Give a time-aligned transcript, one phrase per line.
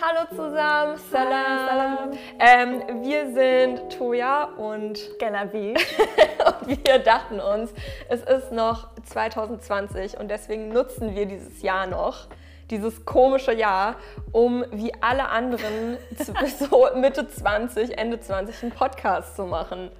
[0.00, 1.66] Hallo zusammen, salam.
[1.66, 2.18] salam.
[2.38, 5.74] Ähm, wir sind Toja und Genavi.
[6.60, 7.72] und wir dachten uns,
[8.08, 12.28] es ist noch 2020 und deswegen nutzen wir dieses Jahr noch,
[12.70, 13.96] dieses komische Jahr,
[14.30, 15.98] um wie alle anderen
[16.60, 19.90] so Mitte 20, Ende 20 einen Podcast zu machen.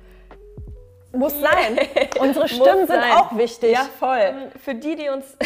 [1.12, 1.79] Muss sein.
[2.21, 3.73] Unsere Stimmen sind auch wichtig.
[3.73, 4.53] Ja, voll.
[4.62, 5.37] Für die, die uns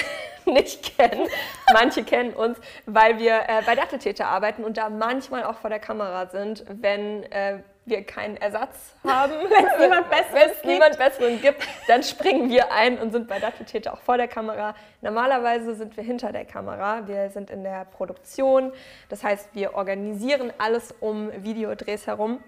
[0.46, 1.28] nicht kennen,
[1.72, 5.78] manche kennen uns, weil wir äh, bei Datteltäter arbeiten und da manchmal auch vor der
[5.78, 9.32] Kamera sind, wenn äh, wir keinen Ersatz haben.
[9.48, 13.94] wenn es niemand, Besseres niemand Besseren gibt, dann springen wir ein und sind bei Datteltäter
[13.94, 14.74] auch vor der Kamera.
[15.00, 17.06] Normalerweise sind wir hinter der Kamera.
[17.08, 18.72] Wir sind in der Produktion.
[19.08, 22.42] Das heißt, wir organisieren alles um Videodrehs herum.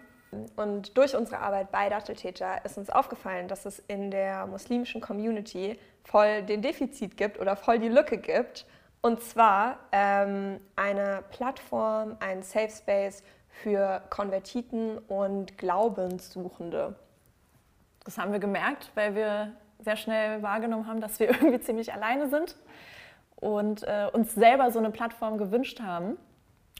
[0.56, 5.78] Und durch unsere Arbeit bei Datteltäter ist uns aufgefallen, dass es in der muslimischen Community
[6.04, 8.66] voll den Defizit gibt oder voll die Lücke gibt.
[9.00, 16.94] Und zwar ähm, eine Plattform, ein Safe Space für Konvertiten und Glaubenssuchende.
[18.04, 22.28] Das haben wir gemerkt, weil wir sehr schnell wahrgenommen haben, dass wir irgendwie ziemlich alleine
[22.28, 22.56] sind
[23.36, 26.16] und äh, uns selber so eine Plattform gewünscht haben.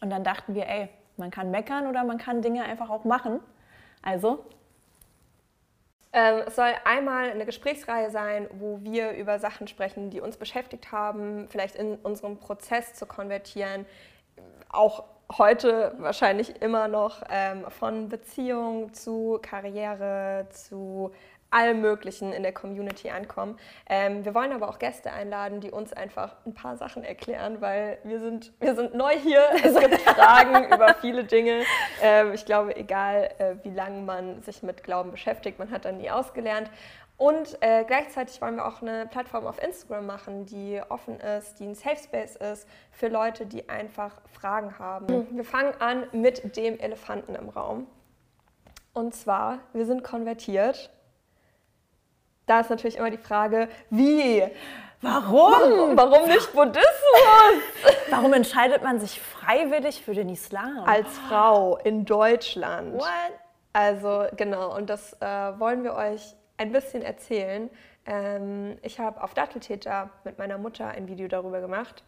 [0.01, 3.41] Und dann dachten wir, ey, man kann meckern oder man kann Dinge einfach auch machen.
[4.03, 4.45] Also
[6.15, 11.49] es soll einmal eine Gesprächsreihe sein, wo wir über Sachen sprechen, die uns beschäftigt haben,
[11.49, 13.85] vielleicht in unserem Prozess zu konvertieren,
[14.69, 15.05] auch
[15.37, 21.13] heute wahrscheinlich immer noch ähm, von Beziehung zu Karriere zu
[21.55, 23.59] allem Möglichen in der Community ankommen.
[23.89, 27.99] Ähm, wir wollen aber auch Gäste einladen, die uns einfach ein paar Sachen erklären, weil
[28.03, 29.45] wir sind, wir sind neu hier.
[29.63, 31.63] Es gibt Fragen über viele Dinge.
[32.03, 35.99] Ähm, ich glaube, egal äh, wie lange man sich mit Glauben beschäftigt, man hat dann
[35.99, 36.71] nie ausgelernt.
[37.17, 41.67] Und äh, gleichzeitig wollen wir auch eine Plattform auf Instagram machen, die offen ist, die
[41.67, 45.07] ein Safe Space ist für Leute, die einfach Fragen haben.
[45.07, 45.37] Mhm.
[45.37, 47.87] Wir fangen an mit dem Elefanten im Raum.
[48.93, 50.91] Und zwar, wir sind konvertiert
[52.47, 54.43] da ist natürlich immer die Frage, wie?
[55.01, 55.97] Warum?
[55.97, 56.85] Warum nicht Buddhismus?
[58.11, 60.85] Warum entscheidet man sich freiwillig für den Islam?
[60.87, 62.95] Als Frau in Deutschland.
[62.95, 63.33] What?
[63.73, 67.69] Also genau, und das äh, wollen wir euch ein bisschen erzählen.
[68.07, 72.03] Ähm, ich habe auf Datteltäter mit meiner Mutter ein Video darüber gemacht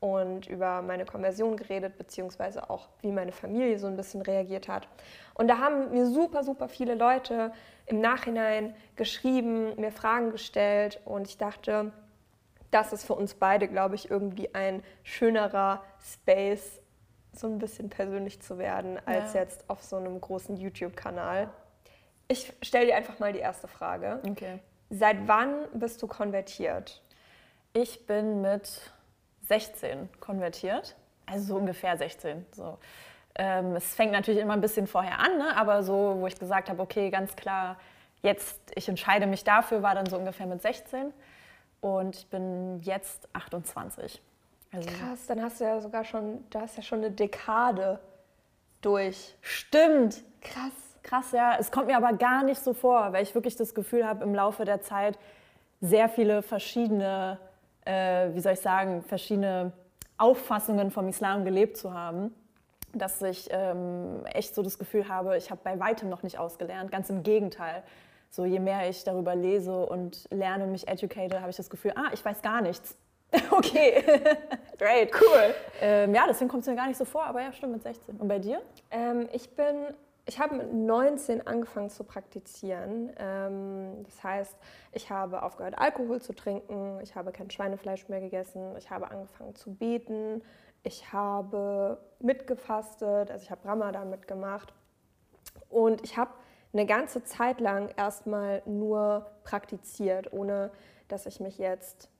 [0.00, 4.88] und über meine Konversion geredet, beziehungsweise auch, wie meine Familie so ein bisschen reagiert hat.
[5.34, 7.52] Und da haben mir super, super viele Leute
[7.86, 11.92] im Nachhinein geschrieben, mir Fragen gestellt und ich dachte,
[12.70, 16.80] das ist für uns beide, glaube ich, irgendwie ein schönerer Space,
[17.32, 19.40] so ein bisschen persönlich zu werden, als ja.
[19.40, 21.48] jetzt auf so einem großen YouTube-Kanal.
[22.28, 24.20] Ich stelle dir einfach mal die erste Frage.
[24.28, 24.58] Okay.
[24.90, 27.02] Seit wann bist du konvertiert?
[27.72, 28.92] Ich bin mit
[29.48, 32.46] 16 konvertiert, also so ungefähr 16.
[32.52, 32.78] So.
[33.34, 35.56] Ähm, es fängt natürlich immer ein bisschen vorher an, ne?
[35.56, 37.76] aber so, wo ich gesagt habe, okay, ganz klar,
[38.22, 41.12] jetzt, ich entscheide mich dafür, war dann so ungefähr mit 16
[41.80, 44.20] und ich bin jetzt 28.
[44.72, 48.00] Also Krass, dann hast du ja sogar schon, da hast ja schon eine Dekade
[48.82, 49.34] durch.
[49.40, 50.22] Stimmt.
[50.40, 50.72] Krass.
[51.02, 51.56] Krass, ja.
[51.58, 54.34] Es kommt mir aber gar nicht so vor, weil ich wirklich das Gefühl habe, im
[54.34, 55.18] Laufe der Zeit
[55.80, 57.38] sehr viele verschiedene,
[57.88, 59.72] äh, wie soll ich sagen, verschiedene
[60.16, 62.34] Auffassungen vom Islam gelebt zu haben
[62.92, 66.90] dass ich ähm, echt so das Gefühl habe, ich habe bei weitem noch nicht ausgelernt.
[66.90, 67.82] Ganz im Gegenteil.
[68.30, 72.10] So je mehr ich darüber lese und lerne, mich educate, habe ich das Gefühl, ah,
[72.12, 72.96] ich weiß gar nichts.
[73.50, 74.02] okay,
[74.78, 75.54] great, cool.
[75.80, 78.16] Ähm, ja, deswegen kommt es mir gar nicht so vor, aber ja, stimmt, mit 16.
[78.16, 78.60] Und bei dir?
[78.90, 79.94] Ähm, ich bin,
[80.28, 83.10] ich habe mit 19 angefangen zu praktizieren.
[83.18, 84.54] Ähm, das heißt,
[84.92, 89.54] ich habe aufgehört, Alkohol zu trinken, ich habe kein Schweinefleisch mehr gegessen, ich habe angefangen
[89.54, 90.42] zu beten,
[90.82, 94.74] ich habe mitgefastet, also ich habe Ramadan mitgemacht
[95.70, 96.30] und ich habe
[96.74, 100.70] eine ganze Zeit lang erstmal nur praktiziert, ohne
[101.08, 102.10] dass ich mich jetzt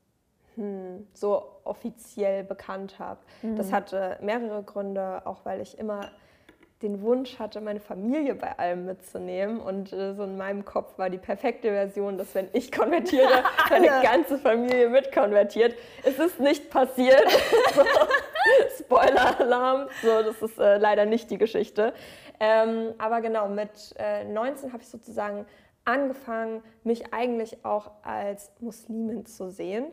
[0.55, 3.21] hm, so offiziell bekannt habe.
[3.43, 3.57] Mhm.
[3.57, 6.11] Das hatte mehrere Gründe, auch weil ich immer
[6.83, 9.61] den Wunsch hatte, meine Familie bei allem mitzunehmen.
[9.61, 13.89] Und äh, so in meinem Kopf war die perfekte Version, dass wenn ich konvertiere, meine
[14.03, 15.75] ganze Familie mitkonvertiert.
[16.05, 17.25] Es ist nicht passiert.
[18.79, 19.89] Spoiler-Alarm.
[20.03, 21.93] So, das ist äh, leider nicht die Geschichte.
[22.39, 25.47] Ähm, aber genau, mit äh, 19 habe ich sozusagen
[25.85, 29.87] angefangen, mich eigentlich auch als Muslimin zu sehen.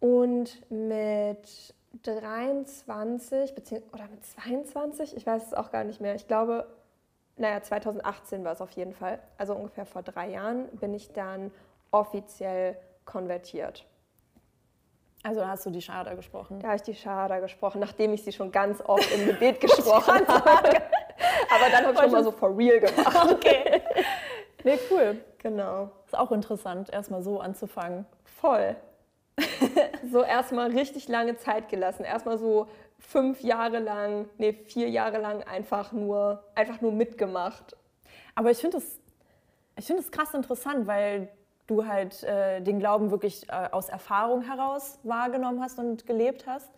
[0.00, 3.54] Und mit 23
[3.92, 6.14] oder mit 22, ich weiß es auch gar nicht mehr.
[6.14, 6.66] Ich glaube,
[7.36, 9.18] naja, 2018 war es auf jeden Fall.
[9.38, 11.50] Also ungefähr vor drei Jahren bin ich dann
[11.90, 13.86] offiziell konvertiert.
[15.22, 16.58] Also hast du die Schada gesprochen?
[16.60, 20.26] Da habe ich die Schada gesprochen, nachdem ich sie schon ganz oft im Gebet gesprochen
[20.26, 20.82] habe.
[21.50, 23.30] Aber dann habe ich schon mal so for real gemacht.
[23.32, 23.82] Okay.
[24.64, 25.20] Nee, cool.
[25.38, 25.90] Genau.
[26.06, 28.06] Ist auch interessant, erstmal so anzufangen.
[28.40, 28.76] Voll.
[30.10, 32.04] so erstmal richtig lange Zeit gelassen.
[32.04, 32.68] Erstmal so
[32.98, 37.76] fünf Jahre lang, nee, vier Jahre lang einfach nur, einfach nur mitgemacht.
[38.34, 39.02] Aber ich finde es
[39.76, 41.28] ich find krass interessant, weil
[41.66, 46.70] du halt äh, den Glauben wirklich äh, aus Erfahrung heraus wahrgenommen hast und gelebt hast.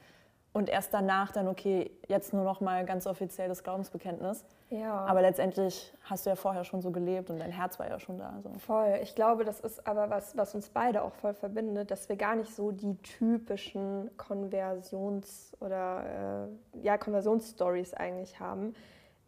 [0.55, 4.45] Und erst danach dann, okay, jetzt nur noch mal ganz offiziell das Glaubensbekenntnis.
[4.71, 5.05] Ja.
[5.05, 8.19] Aber letztendlich hast du ja vorher schon so gelebt und dein Herz war ja schon
[8.19, 8.35] da.
[8.41, 8.51] So.
[8.61, 9.01] Voll.
[9.03, 12.37] Ich glaube, das ist aber was, was uns beide auch voll verbindet, dass wir gar
[12.37, 18.75] nicht so die typischen Konversions- oder äh, ja, Konversionsstories eigentlich haben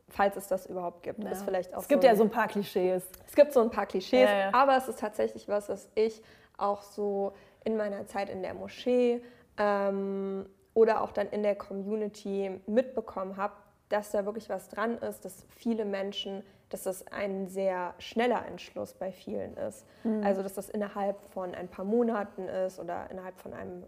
[0.09, 1.25] falls es das überhaupt gibt.
[1.25, 1.31] Ja.
[1.31, 3.09] Ist vielleicht auch es gibt so ja so ein paar Klischees.
[3.27, 4.55] Es gibt so ein paar Klischees, Ja, ja.
[4.55, 6.23] aber es ist tatsächlich was, was ich
[6.57, 7.33] auch so
[7.65, 9.21] in meiner Zeit in der Moschee
[9.59, 10.47] ähm,
[10.77, 13.55] oder auch dann in der Community mitbekommen habe,
[13.89, 18.93] dass da wirklich was dran ist, dass viele Menschen, dass das ein sehr schneller Entschluss
[18.93, 19.87] bei vielen ist.
[20.23, 23.85] Also dass das innerhalb von ein paar Monaten ist oder innerhalb von einem,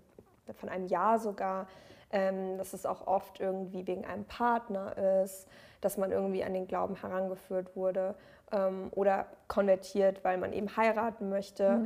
[0.54, 1.66] von einem Jahr sogar.
[2.10, 5.46] Ähm, dass es auch oft irgendwie wegen einem Partner ist,
[5.82, 8.14] dass man irgendwie an den Glauben herangeführt wurde
[8.50, 11.82] ähm, oder konvertiert, weil man eben heiraten möchte.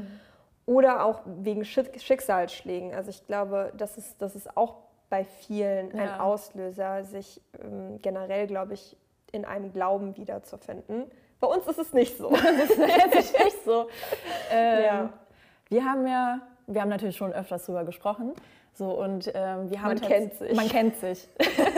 [0.64, 2.94] Oder auch wegen Schick- Schicksalsschlägen.
[2.94, 4.76] Also ich glaube, das ist, das ist auch
[5.12, 6.20] bei vielen ein Ja.
[6.20, 8.96] Auslöser, sich ähm, generell, glaube ich,
[9.30, 11.04] in einem Glauben wiederzufinden.
[11.38, 12.30] Bei uns ist es nicht so.
[12.30, 12.70] Das
[13.26, 13.88] ist nicht so.
[14.50, 15.12] Ähm, Ja.
[15.68, 18.32] Wir haben ja, wir haben natürlich schon öfters drüber gesprochen.
[18.72, 20.56] So, und ähm, wir haben Man kennt sich.
[20.56, 21.28] Man kennt sich.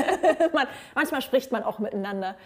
[0.53, 2.37] man, manchmal spricht man auch miteinander.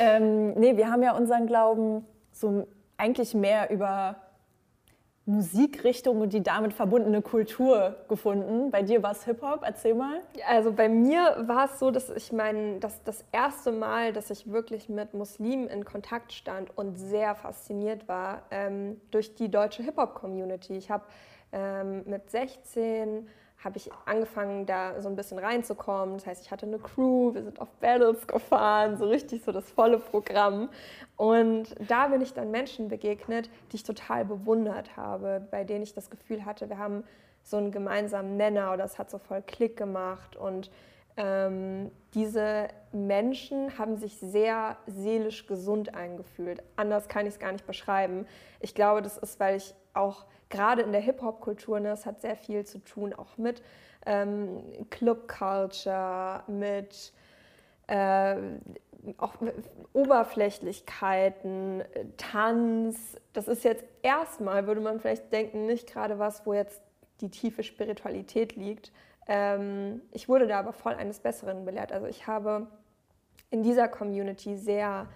[0.00, 2.66] Ähm, nee, wir haben ja unseren Glauben so
[2.96, 4.16] eigentlich mehr über
[5.24, 8.72] Musikrichtung und die damit verbundene Kultur gefunden.
[8.72, 10.20] Bei dir war es Hip-Hop, erzähl mal.
[10.48, 14.50] Also bei mir war es so, dass ich mein, dass das erste Mal, dass ich
[14.50, 20.76] wirklich mit Muslimen in Kontakt stand und sehr fasziniert war ähm, durch die deutsche Hip-Hop-Community.
[20.76, 21.04] Ich habe
[21.52, 23.28] ähm, mit 16
[23.64, 26.16] habe ich angefangen, da so ein bisschen reinzukommen.
[26.16, 29.70] Das heißt, ich hatte eine Crew, wir sind auf Battles gefahren, so richtig so das
[29.70, 30.68] volle Programm.
[31.16, 35.94] Und da bin ich dann Menschen begegnet, die ich total bewundert habe, bei denen ich
[35.94, 37.04] das Gefühl hatte, wir haben
[37.44, 40.36] so einen gemeinsamen Nenner oder es hat so voll Klick gemacht.
[40.36, 40.70] Und
[41.16, 46.62] ähm, diese Menschen haben sich sehr seelisch gesund eingefühlt.
[46.76, 48.26] Anders kann ich es gar nicht beschreiben.
[48.60, 52.36] Ich glaube, das ist, weil ich auch gerade in der Hip-Hop-Kultur, ne, es hat sehr
[52.36, 53.62] viel zu tun, auch mit
[54.06, 57.12] ähm, Club-Culture, mit
[57.88, 58.36] äh,
[59.16, 59.34] auch
[59.92, 61.82] Oberflächlichkeiten,
[62.16, 63.16] Tanz.
[63.32, 66.80] Das ist jetzt erstmal, würde man vielleicht denken, nicht gerade was, wo jetzt
[67.20, 68.92] die tiefe Spiritualität liegt.
[69.26, 71.92] Ähm, ich wurde da aber voll eines Besseren belehrt.
[71.92, 72.68] Also ich habe
[73.50, 75.08] in dieser Community sehr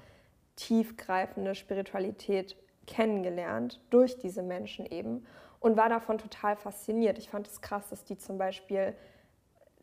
[0.57, 2.57] tiefgreifende Spiritualität
[2.87, 5.27] kennengelernt durch diese Menschen eben
[5.61, 7.19] und war davon total fasziniert.
[7.19, 8.95] Ich fand es krass, dass die zum Beispiel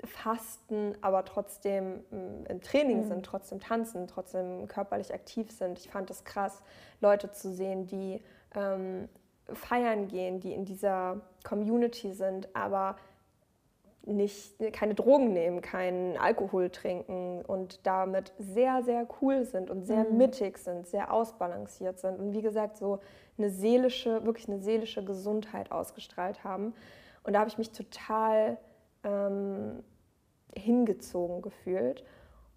[0.06, 5.80] fasten, aber trotzdem mm, im Training sind, trotzdem tanzen, trotzdem körperlich aktiv sind.
[5.80, 6.62] Ich fand es krass,
[7.00, 8.22] Leute zu sehen, die
[8.56, 9.08] ähm,
[9.52, 12.96] feiern gehen, die in dieser Community sind, aber
[14.06, 20.04] nicht, keine Drogen nehmen, keinen Alkohol trinken und damit sehr, sehr cool sind und sehr
[20.06, 23.00] mittig sind, sehr ausbalanciert sind und wie gesagt so
[23.38, 26.74] eine seelische, wirklich eine seelische Gesundheit ausgestrahlt haben.
[27.24, 28.58] Und da habe ich mich total
[29.04, 29.84] ähm,
[30.56, 32.04] hingezogen gefühlt.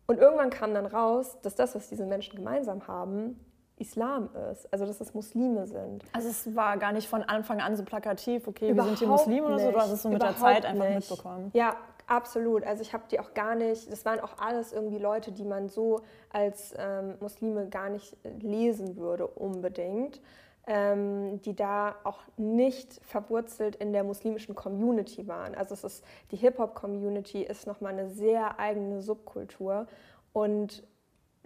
[0.06, 3.40] Und irgendwann kam dann raus, dass das, was diese Menschen gemeinsam haben,
[3.78, 6.02] Islam ist, also dass es Muslime sind.
[6.12, 9.26] Also es war gar nicht von Anfang an so plakativ, okay, wir sind hier Überhaupt
[9.26, 11.10] Muslime oder so, du hast es so mit der Überhaupt Zeit einfach nicht.
[11.10, 11.50] mitbekommen.
[11.52, 12.64] Ja, absolut.
[12.64, 15.68] Also ich habe die auch gar nicht, das waren auch alles irgendwie Leute, die man
[15.68, 16.00] so
[16.32, 20.22] als ähm, Muslime gar nicht lesen würde unbedingt,
[20.66, 25.54] ähm, die da auch nicht verwurzelt in der muslimischen Community waren.
[25.54, 29.86] Also es ist, die Hip-Hop-Community ist nochmal eine sehr eigene Subkultur
[30.32, 30.82] und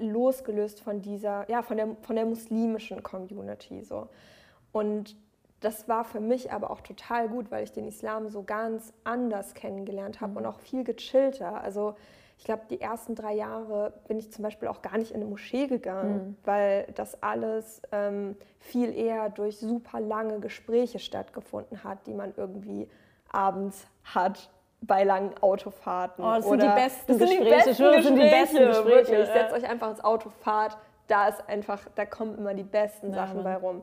[0.00, 4.08] losgelöst von dieser, ja, von der, von der muslimischen Community so.
[4.72, 5.16] Und
[5.60, 9.54] das war für mich aber auch total gut, weil ich den Islam so ganz anders
[9.54, 11.62] kennengelernt habe und auch viel gechillter.
[11.62, 11.96] Also
[12.38, 15.26] ich glaube, die ersten drei Jahre bin ich zum Beispiel auch gar nicht in eine
[15.26, 22.14] Moschee gegangen, weil das alles ähm, viel eher durch super lange Gespräche stattgefunden hat, die
[22.14, 22.88] man irgendwie
[23.30, 24.50] abends hat
[24.82, 26.24] bei langen Autofahrten.
[26.24, 27.56] Oh, das sind die besten das sind die Gespräche.
[27.56, 29.28] besten schwöre, das sind die besten Gespräche, Gespräche, Wirklich.
[29.28, 29.34] ja.
[29.34, 30.76] Setzt euch einfach ins Auto, fahrt.
[31.06, 33.44] Da ist einfach, da kommen immer die besten Ja, Sachen Mann.
[33.44, 33.82] bei rum.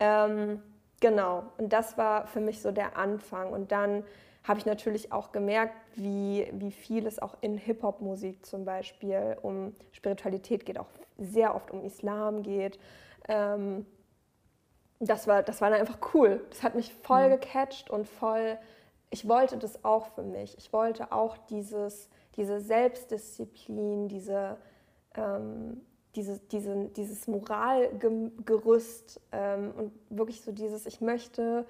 [0.00, 0.62] Ähm,
[1.00, 1.44] genau.
[1.58, 3.52] Und das war für mich so der Anfang.
[3.52, 4.04] Und dann
[4.44, 9.74] habe ich natürlich auch gemerkt, wie, wie viel es auch in Hip-Hop-Musik zum Beispiel um
[9.92, 10.86] Spiritualität geht, auch
[11.18, 12.78] sehr oft um Islam geht.
[13.28, 13.86] Ähm,
[15.00, 16.44] das, war, das war dann einfach cool.
[16.50, 17.32] Das hat mich voll mhm.
[17.32, 18.58] gecatcht und voll,
[19.10, 20.56] ich wollte das auch für mich.
[20.58, 24.56] Ich wollte auch dieses, diese Selbstdisziplin, diese,
[25.14, 25.80] ähm,
[26.14, 31.66] diese, diese, dieses Moralgerüst ähm, und wirklich so dieses, ich möchte,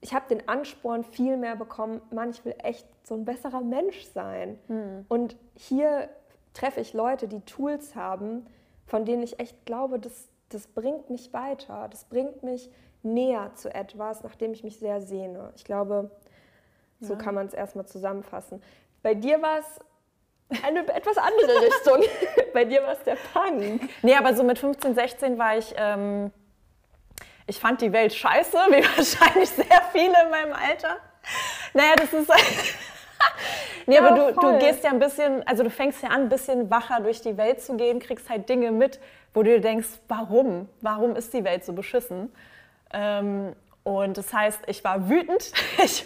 [0.00, 4.04] ich habe den Ansporn viel mehr bekommen, Mann, ich will echt so ein besserer Mensch
[4.06, 4.58] sein.
[4.68, 5.04] Mhm.
[5.08, 6.08] Und hier
[6.54, 8.46] treffe ich Leute, die Tools haben,
[8.86, 12.70] von denen ich echt glaube, das, das bringt mich weiter, das bringt mich
[13.02, 15.52] näher zu etwas, nach dem ich mich sehr sehne.
[15.56, 16.10] Ich glaube,
[17.00, 17.18] so ja.
[17.18, 18.62] kann man es erstmal zusammenfassen.
[19.02, 19.80] Bei dir war es
[20.64, 22.02] eine etwas andere Richtung.
[22.52, 23.88] Bei dir war es der Punk.
[24.02, 26.32] Nee, aber so mit 15, 16 war ich, ähm,
[27.46, 30.96] ich fand die Welt scheiße, wie wahrscheinlich sehr viele in meinem Alter.
[31.74, 32.30] Naja, das ist.
[33.86, 36.28] nee, ja, aber du, du gehst ja ein bisschen, also du fängst ja an, ein
[36.28, 38.98] bisschen wacher durch die Welt zu gehen, kriegst halt Dinge mit,
[39.34, 40.68] wo du dir denkst, warum?
[40.80, 42.32] Warum ist die Welt so beschissen?
[42.92, 45.52] Ähm, und das heißt, ich war wütend,
[45.84, 46.04] ich,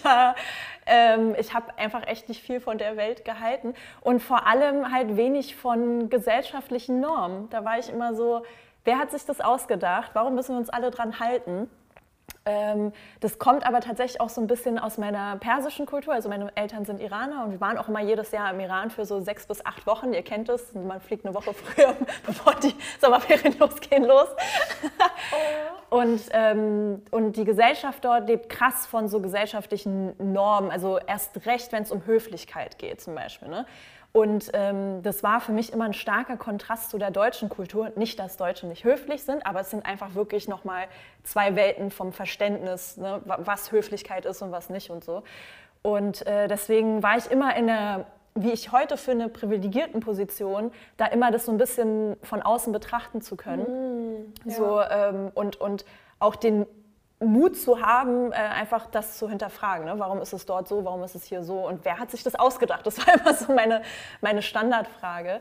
[0.87, 5.17] ähm, ich habe einfach echt nicht viel von der Welt gehalten und vor allem halt
[5.17, 7.49] wenig von gesellschaftlichen Normen.
[7.51, 8.45] Da war ich immer so,
[8.85, 10.11] wer hat sich das ausgedacht?
[10.15, 11.71] Warum müssen wir uns alle dran halten?
[12.47, 16.13] Ähm, das kommt aber tatsächlich auch so ein bisschen aus meiner persischen Kultur.
[16.13, 19.07] Also meine Eltern sind Iraner und wir waren auch immer jedes Jahr im Iran für
[19.07, 20.13] so sechs bis acht Wochen.
[20.13, 21.97] Ihr kennt es, man fliegt eine Woche früher,
[22.27, 24.29] bevor die Sommerferien losgehen, los.
[25.91, 25.97] Oh.
[25.99, 30.71] Und, ähm, und die Gesellschaft dort lebt krass von so gesellschaftlichen Normen.
[30.71, 33.49] Also erst recht, wenn es um Höflichkeit geht zum Beispiel.
[33.49, 33.65] Ne?
[34.17, 37.91] Und ähm, das war für mich immer ein starker Kontrast zu der deutschen Kultur.
[37.97, 40.85] Nicht, dass Deutsche nicht höflich sind, aber es sind einfach wirklich nochmal
[41.25, 45.25] zwei Welten vom Verständnis, ne, was Höflichkeit ist und was nicht und so.
[45.83, 48.07] Und äh, deswegen war ich immer in der,
[48.37, 53.21] wie ich heute finde, privilegierten Position, da immer das so ein bisschen von außen betrachten
[53.21, 53.65] zu können.
[53.65, 54.55] Mm, ja.
[54.55, 55.85] so, ähm, und, und
[56.21, 56.67] auch den
[57.25, 59.87] Mut zu haben, äh, einfach das zu hinterfragen.
[59.87, 59.95] Ne?
[59.99, 62.35] Warum ist es dort so, warum ist es hier so und wer hat sich das
[62.35, 62.87] ausgedacht?
[62.87, 63.83] Das war immer so meine,
[64.21, 65.41] meine Standardfrage.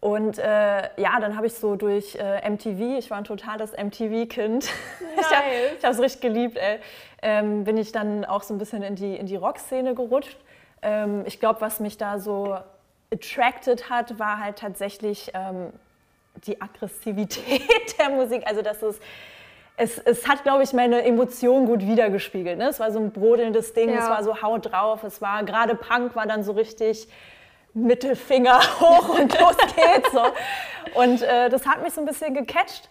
[0.00, 4.64] Und äh, ja, dann habe ich so durch äh, MTV, ich war ein totales MTV-Kind,
[5.16, 6.80] ich habe es richtig geliebt, ey,
[7.22, 10.36] ähm, bin ich dann auch so ein bisschen in die, in die Rockszene gerutscht.
[10.82, 12.58] Ähm, ich glaube, was mich da so
[13.12, 15.72] attracted hat, war halt tatsächlich ähm,
[16.46, 17.62] die Aggressivität
[17.98, 18.42] der Musik.
[18.46, 18.98] Also, dass es
[19.76, 22.58] es, es hat, glaube ich, meine Emotionen gut wiedergespiegelt.
[22.58, 22.68] Ne?
[22.68, 24.00] Es war so ein brodelndes Ding, ja.
[24.00, 27.08] es war so Haut drauf, es war gerade Punk war dann so richtig
[27.74, 30.12] Mittelfinger hoch und los geht's.
[30.12, 30.24] So.
[30.94, 32.90] Und äh, das hat mich so ein bisschen gecatcht.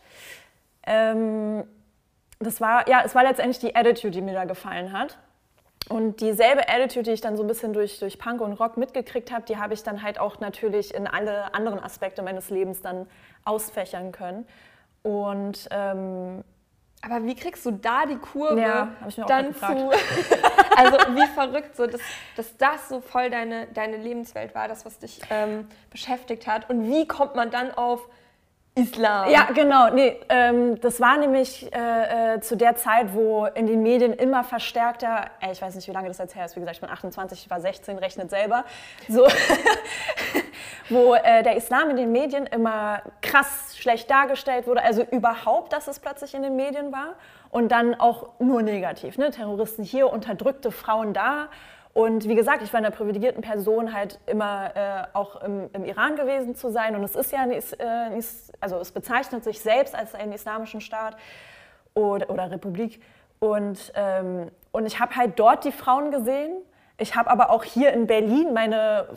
[0.85, 1.63] Ähm,
[2.39, 5.17] das war, ja, es war letztendlich die Attitude, die mir da gefallen hat.
[5.89, 9.31] Und dieselbe Attitude, die ich dann so ein bisschen durch, durch Punk und Rock mitgekriegt
[9.31, 13.07] habe, die habe ich dann halt auch natürlich in alle anderen Aspekte meines Lebens dann
[13.45, 14.47] ausfächern können.
[15.03, 16.43] Und ähm,
[17.01, 18.89] aber wie kriegst du da die Kurve ja,
[19.27, 19.65] dann zu?
[20.75, 22.01] also wie verrückt so, dass,
[22.36, 26.70] dass das so voll deine, deine Lebenswelt war, das, was dich ähm, beschäftigt hat.
[26.70, 28.08] Und wie kommt man dann auf
[28.74, 29.29] Islam.
[29.29, 29.89] Ja, genau.
[29.89, 34.46] Nee, ähm, das war nämlich äh, äh, zu der Zeit, wo in den Medien immer
[34.46, 36.89] verstärkter, ey, ich weiß nicht, wie lange das jetzt her ist, wie gesagt, ich bin
[36.89, 38.63] 28, ich war 16, rechnet selber,
[39.10, 39.27] so,
[40.91, 45.88] wo äh, der Islam in den Medien immer krass schlecht dargestellt wurde, also überhaupt, dass
[45.88, 47.15] es plötzlich in den Medien war
[47.50, 49.17] und dann auch nur negativ.
[49.17, 49.31] Ne?
[49.31, 51.50] Terroristen hier, unterdrückte Frauen da
[51.93, 55.83] und wie gesagt, ich war in der privilegierten Person halt immer äh, auch im, im,
[55.83, 56.95] Iran gewesen zu sein.
[56.95, 58.21] Und es ist ja, ein, äh,
[58.62, 61.17] also es bezeichnet sich selbst als einen islamischen Staat
[61.93, 63.01] oder, oder Republik.
[63.39, 66.62] Und, ähm, und ich habe halt dort die Frauen gesehen.
[66.98, 69.07] Ich habe aber auch hier in Berlin meine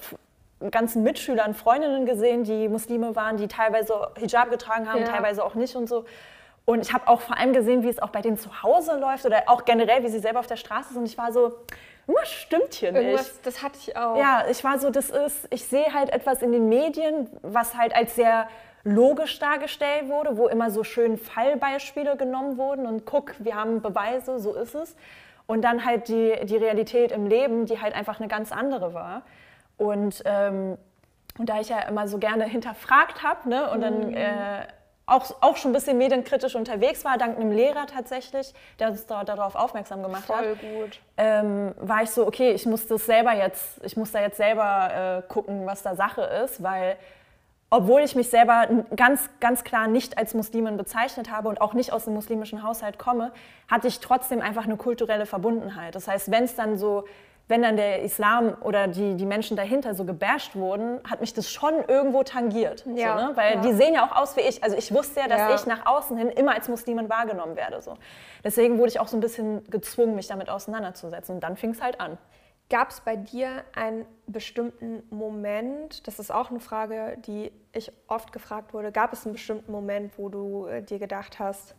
[0.71, 5.07] ganzen Mitschüler und Freundinnen gesehen, die Muslime waren, die teilweise Hijab getragen haben, ja.
[5.07, 6.05] teilweise auch nicht und so.
[6.67, 9.27] Und ich habe auch vor allem gesehen, wie es auch bei denen zu Hause läuft
[9.27, 11.03] oder auch generell, wie sie selber auf der Straße sind.
[11.03, 11.59] Und ich war so,
[12.07, 13.03] irgendwas stimmt hier nicht.
[13.03, 14.17] Irgendwas, das hatte ich auch.
[14.17, 17.95] Ja, ich war so, das ist, ich sehe halt etwas in den Medien, was halt
[17.95, 18.49] als sehr
[18.83, 24.39] logisch dargestellt wurde, wo immer so schön Fallbeispiele genommen wurden und guck, wir haben Beweise,
[24.39, 24.95] so ist es.
[25.47, 29.23] Und dann halt die, die Realität im Leben, die halt einfach eine ganz andere war.
[29.77, 30.79] Und, ähm,
[31.39, 34.17] und da ich ja immer so gerne hinterfragt habe ne, und dann mhm.
[34.17, 34.67] äh,
[35.07, 39.25] auch, auch schon ein bisschen medienkritisch unterwegs war, dank einem Lehrer tatsächlich, der uns da,
[39.25, 40.61] darauf aufmerksam gemacht Voll hat.
[40.61, 41.01] gut.
[41.17, 45.23] Ähm, war ich so, okay, ich muss das selber jetzt, ich muss da jetzt selber
[45.27, 46.97] äh, gucken, was da Sache ist, weil
[47.71, 51.93] obwohl ich mich selber ganz, ganz klar nicht als Muslimin bezeichnet habe und auch nicht
[51.93, 53.33] aus dem muslimischen Haushalt komme,
[53.69, 55.95] hatte ich trotzdem einfach eine kulturelle Verbundenheit.
[55.97, 57.05] Das heißt, wenn es dann so
[57.47, 61.51] wenn dann der Islam oder die, die Menschen dahinter so gebasht wurden, hat mich das
[61.51, 62.85] schon irgendwo tangiert.
[62.95, 63.37] Ja, so, ne?
[63.37, 63.61] Weil ja.
[63.61, 64.65] die sehen ja auch aus wie ich.
[64.65, 65.55] Also ich wusste ja, dass ja.
[65.55, 67.83] ich nach außen hin immer als Muslimin wahrgenommen werde.
[67.83, 67.95] So.
[68.43, 71.35] Deswegen wurde ich auch so ein bisschen gezwungen, mich damit auseinanderzusetzen.
[71.35, 72.17] Und dann fing es halt an.
[72.71, 78.33] Gab es bei dir einen bestimmten Moment, das ist auch eine Frage, die ich oft
[78.33, 81.75] gefragt wurde, gab es einen bestimmten Moment, wo du äh, dir gedacht hast,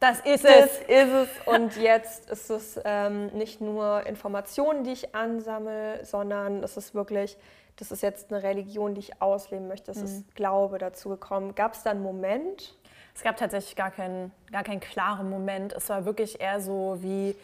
[0.00, 0.80] das ist das es.
[0.88, 1.28] ist es.
[1.46, 7.36] Und jetzt ist es ähm, nicht nur Informationen, die ich ansammle, sondern es ist wirklich,
[7.76, 9.90] das ist jetzt eine Religion, die ich ausleben möchte.
[9.90, 10.04] Es mhm.
[10.04, 11.54] ist Glaube dazu gekommen.
[11.54, 12.74] Gab es da einen Moment?
[13.14, 15.72] Es gab tatsächlich gar keinen, gar keinen klaren Moment.
[15.72, 17.36] Es war wirklich eher so wie,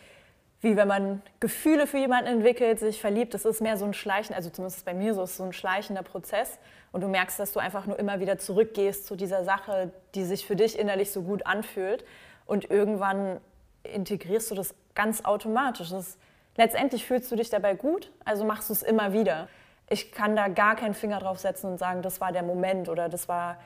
[0.60, 3.34] wie wenn man Gefühle für jemanden entwickelt, sich verliebt.
[3.34, 6.02] Das ist mehr so ein Schleichen, also zumindest bei mir so, ist so ein schleichender
[6.02, 6.58] Prozess.
[6.92, 10.44] Und du merkst, dass du einfach nur immer wieder zurückgehst zu dieser Sache, die sich
[10.44, 12.04] für dich innerlich so gut anfühlt.
[12.50, 13.40] Und irgendwann
[13.84, 15.90] integrierst du das ganz automatisch.
[15.90, 16.18] Das,
[16.56, 19.46] letztendlich fühlst du dich dabei gut, also machst du es immer wieder.
[19.88, 23.08] Ich kann da gar keinen Finger drauf setzen und sagen, das war der Moment oder
[23.08, 23.58] das war,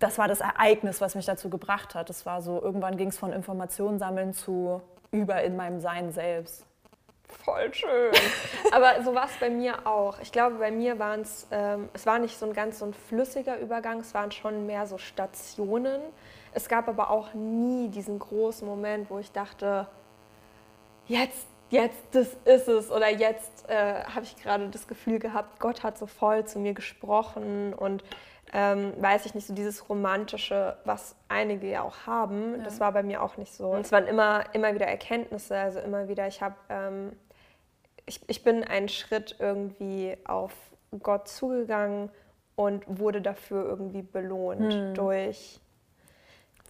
[0.00, 2.08] das war das Ereignis, was mich dazu gebracht hat.
[2.08, 6.66] Das war so, irgendwann ging es von Informationen sammeln zu über in meinem Sein selbst.
[7.44, 8.10] Voll schön.
[8.72, 10.18] Aber so war es bei mir auch.
[10.18, 12.92] Ich glaube, bei mir waren es, ähm, es war nicht so ein ganz so ein
[12.92, 16.00] flüssiger Übergang, es waren schon mehr so Stationen.
[16.52, 19.86] Es gab aber auch nie diesen großen Moment, wo ich dachte,
[21.06, 22.90] jetzt, jetzt, das ist es.
[22.90, 26.74] Oder jetzt äh, habe ich gerade das Gefühl gehabt, Gott hat so voll zu mir
[26.74, 28.02] gesprochen und
[28.52, 32.64] ähm, weiß ich nicht, so dieses Romantische, was einige ja auch haben, ja.
[32.64, 33.68] das war bei mir auch nicht so.
[33.68, 37.12] Und es waren immer, immer wieder Erkenntnisse, also immer wieder, ich habe, ähm,
[38.06, 40.52] ich, ich bin einen Schritt irgendwie auf
[41.00, 42.10] Gott zugegangen
[42.56, 44.94] und wurde dafür irgendwie belohnt hm.
[44.94, 45.60] durch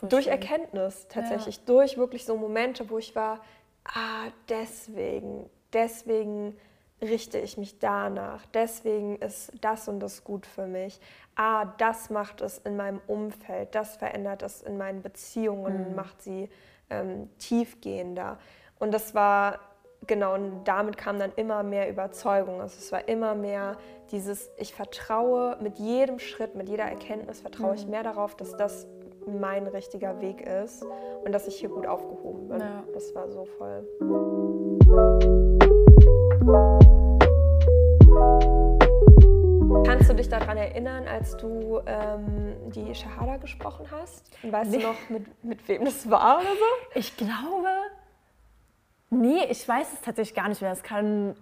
[0.09, 0.33] durch schön.
[0.33, 1.62] Erkenntnis tatsächlich, ja.
[1.66, 3.40] durch wirklich so Momente, wo ich war,
[3.85, 6.57] ah, deswegen, deswegen
[7.02, 11.00] richte ich mich danach, deswegen ist das und das gut für mich.
[11.35, 15.95] Ah, das macht es in meinem Umfeld, das verändert es in meinen Beziehungen, mhm.
[15.95, 16.50] macht sie
[16.91, 18.39] ähm, tiefgehender.
[18.78, 19.60] Und das war
[20.06, 22.60] genau, und damit kam dann immer mehr Überzeugung.
[22.60, 23.76] Also es war immer mehr
[24.10, 27.78] dieses, ich vertraue mit jedem Schritt, mit jeder Erkenntnis, vertraue mhm.
[27.78, 28.86] ich mehr darauf, dass das
[29.26, 30.85] mein richtiger Weg ist
[31.25, 32.61] und dass ich hier gut aufgehoben bin.
[32.61, 32.85] Ja.
[32.93, 33.87] Das war so voll.
[39.85, 44.30] Kannst du dich daran erinnern, als du ähm, die Shahada gesprochen hast?
[44.43, 44.78] Und weißt nee.
[44.78, 46.99] du noch, mit, mit wem das war oder so?
[46.99, 47.69] Ich glaube,
[49.11, 50.73] nee, ich weiß es tatsächlich gar nicht mehr.
[50.73, 51.35] Es kann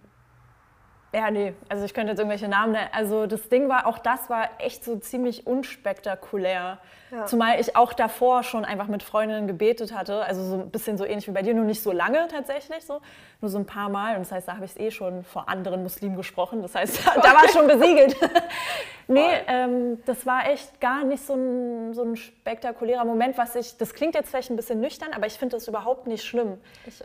[1.12, 2.90] ja, nee, also ich könnte jetzt irgendwelche Namen nennen.
[2.92, 6.78] Also das Ding war, auch das war echt so ziemlich unspektakulär.
[7.10, 7.24] Ja.
[7.24, 10.22] Zumal ich auch davor schon einfach mit Freundinnen gebetet hatte.
[10.22, 13.00] Also so ein bisschen so ähnlich wie bei dir, nur nicht so lange tatsächlich, so.
[13.40, 14.16] nur so ein paar Mal.
[14.16, 16.60] Und das heißt, da habe ich es eh schon vor anderen Muslimen gesprochen.
[16.60, 18.14] Das heißt, da war es schon besiegelt.
[19.08, 23.78] nee, ähm, das war echt gar nicht so ein, so ein spektakulärer Moment, was ich,
[23.78, 26.58] das klingt jetzt vielleicht ein bisschen nüchtern, aber ich finde das überhaupt nicht schlimm.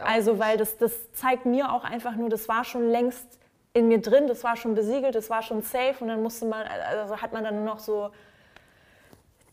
[0.04, 3.40] also, weil das, das zeigt mir auch einfach nur, das war schon längst
[3.74, 6.66] in mir drin, das war schon besiegelt, das war schon safe und dann musste man,
[6.90, 8.12] also hat man dann nur noch so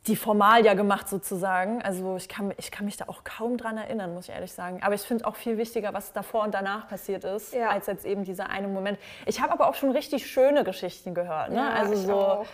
[0.06, 1.83] die Formalia gemacht sozusagen.
[1.83, 4.80] Also ich kann, ich kann mich da auch kaum dran erinnern, muss ich ehrlich sagen.
[4.83, 7.68] Aber ich finde auch viel wichtiger, was davor und danach passiert ist, ja.
[7.68, 8.98] als jetzt eben dieser eine Moment.
[9.26, 11.50] Ich habe aber auch schon richtig schöne Geschichten gehört.
[11.50, 11.56] Ne?
[11.56, 12.46] Ja, also so auch.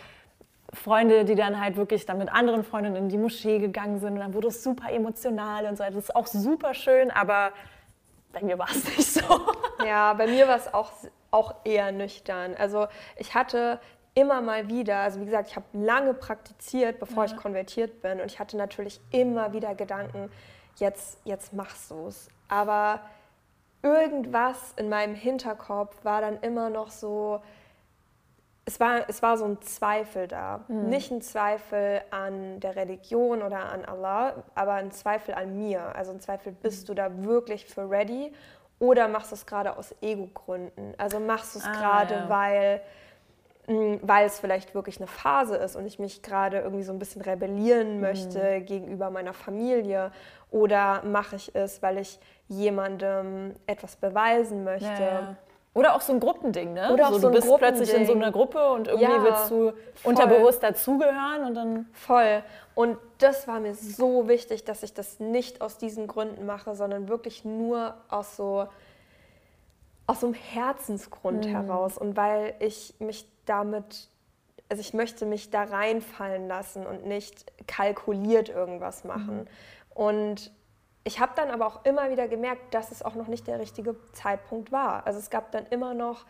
[0.73, 4.19] Freunde, die dann halt wirklich dann mit anderen Freundinnen in die Moschee gegangen sind und
[4.19, 5.83] dann wurde es super emotional und so.
[5.83, 7.51] Das ist auch super schön, aber
[8.33, 9.21] bei mir war es nicht so.
[9.85, 10.91] Ja, bei mir war es auch
[11.31, 12.55] auch eher nüchtern.
[12.57, 13.79] Also ich hatte
[14.13, 17.31] immer mal wieder, also wie gesagt, ich habe lange praktiziert, bevor ja.
[17.31, 20.31] ich konvertiert bin und ich hatte natürlich immer wieder Gedanken,
[20.77, 22.27] jetzt, jetzt machst du es.
[22.47, 23.01] Aber
[23.83, 27.41] irgendwas in meinem Hinterkopf war dann immer noch so,
[28.65, 30.65] es war, es war so ein Zweifel da.
[30.67, 30.89] Mhm.
[30.89, 35.95] Nicht ein Zweifel an der Religion oder an Allah, aber ein Zweifel an mir.
[35.95, 36.87] Also ein Zweifel, bist mhm.
[36.87, 38.33] du da wirklich für ready?
[38.79, 40.93] Oder machst du es gerade aus Ego-Gründen?
[40.97, 42.29] Also machst du es ah, gerade, ja.
[42.29, 42.81] weil,
[43.67, 46.99] mm, weil es vielleicht wirklich eine Phase ist und ich mich gerade irgendwie so ein
[46.99, 48.01] bisschen rebellieren mhm.
[48.01, 48.65] möchte mhm.
[48.65, 50.11] gegenüber meiner Familie?
[50.51, 54.85] Oder mache ich es, weil ich jemandem etwas beweisen möchte?
[54.85, 55.37] Ja.
[55.73, 56.91] Oder auch so ein Gruppending, ne?
[56.91, 59.51] Oder auch so, so du bist plötzlich in so einer Gruppe und irgendwie ja, willst
[59.51, 59.73] du voll.
[60.03, 61.85] unterbewusst dazugehören und dann.
[61.93, 62.43] Voll.
[62.73, 67.07] Und das war mir so wichtig, dass ich das nicht aus diesen Gründen mache, sondern
[67.07, 68.67] wirklich nur aus so
[70.07, 71.49] aus so einem Herzensgrund mhm.
[71.49, 74.07] heraus und weil ich mich damit,
[74.69, 79.39] also ich möchte mich da reinfallen lassen und nicht kalkuliert irgendwas machen.
[79.39, 79.47] Mhm.
[79.93, 80.51] Und
[81.07, 83.95] ich habe dann aber auch immer wieder gemerkt, dass es auch noch nicht der richtige
[84.11, 85.07] Zeitpunkt war.
[85.07, 86.25] Also es gab dann immer noch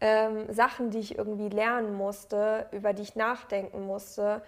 [0.00, 4.42] ähm, Sachen, die ich irgendwie lernen musste, über die ich nachdenken musste.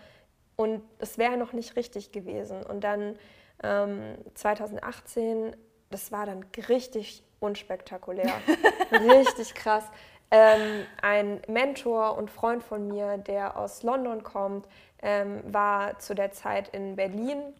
[0.55, 2.63] Und es wäre noch nicht richtig gewesen.
[2.63, 3.17] Und dann
[3.65, 5.57] ähm, 2018,
[5.91, 8.33] das war dann richtig unspektakulär,
[8.93, 9.85] richtig krass.
[10.31, 14.69] Ähm, ein Mentor und Freund von mir, der aus London kommt,
[15.03, 17.53] ähm, war zu der Zeit in Berlin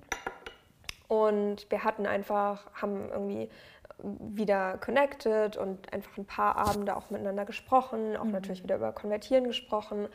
[1.13, 3.51] und wir hatten einfach, haben irgendwie
[3.99, 8.31] wieder connected und einfach ein paar Abende auch miteinander gesprochen, auch mhm.
[8.31, 10.09] natürlich wieder über Konvertieren gesprochen.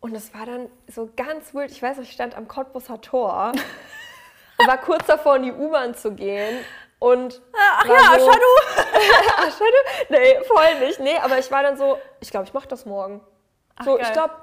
[0.00, 1.70] Und es war dann so ganz wild.
[1.70, 3.52] Ich weiß, ich stand am Cottbusser Tor
[4.58, 6.64] und war kurz davor, in die U-Bahn zu gehen.
[6.98, 8.56] Und Ach ja, so, Shadow!
[9.52, 10.08] Shadow?
[10.08, 10.98] Nee, voll nicht.
[10.98, 13.20] Nee, aber ich war dann so, ich glaube, ich mache das morgen.
[13.76, 14.04] Ach, so, geil.
[14.04, 14.34] ich glaube,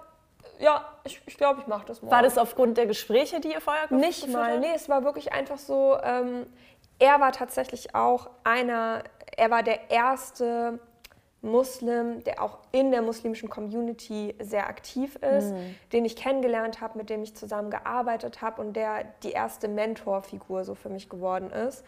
[0.60, 2.12] ja, ich, ich glaube, ich mache das morgen.
[2.12, 5.34] War das aufgrund der Gespräche, die ihr vorher geführt Nicht mal, nee, es war wirklich
[5.34, 6.46] einfach so, ähm,
[7.00, 9.04] er war tatsächlich auch einer,
[9.36, 10.80] er war der erste
[11.42, 15.76] Muslim, der auch in der muslimischen Community sehr aktiv ist, mhm.
[15.92, 20.64] den ich kennengelernt habe, mit dem ich zusammen gearbeitet habe und der die erste Mentorfigur
[20.64, 21.84] so für mich geworden ist.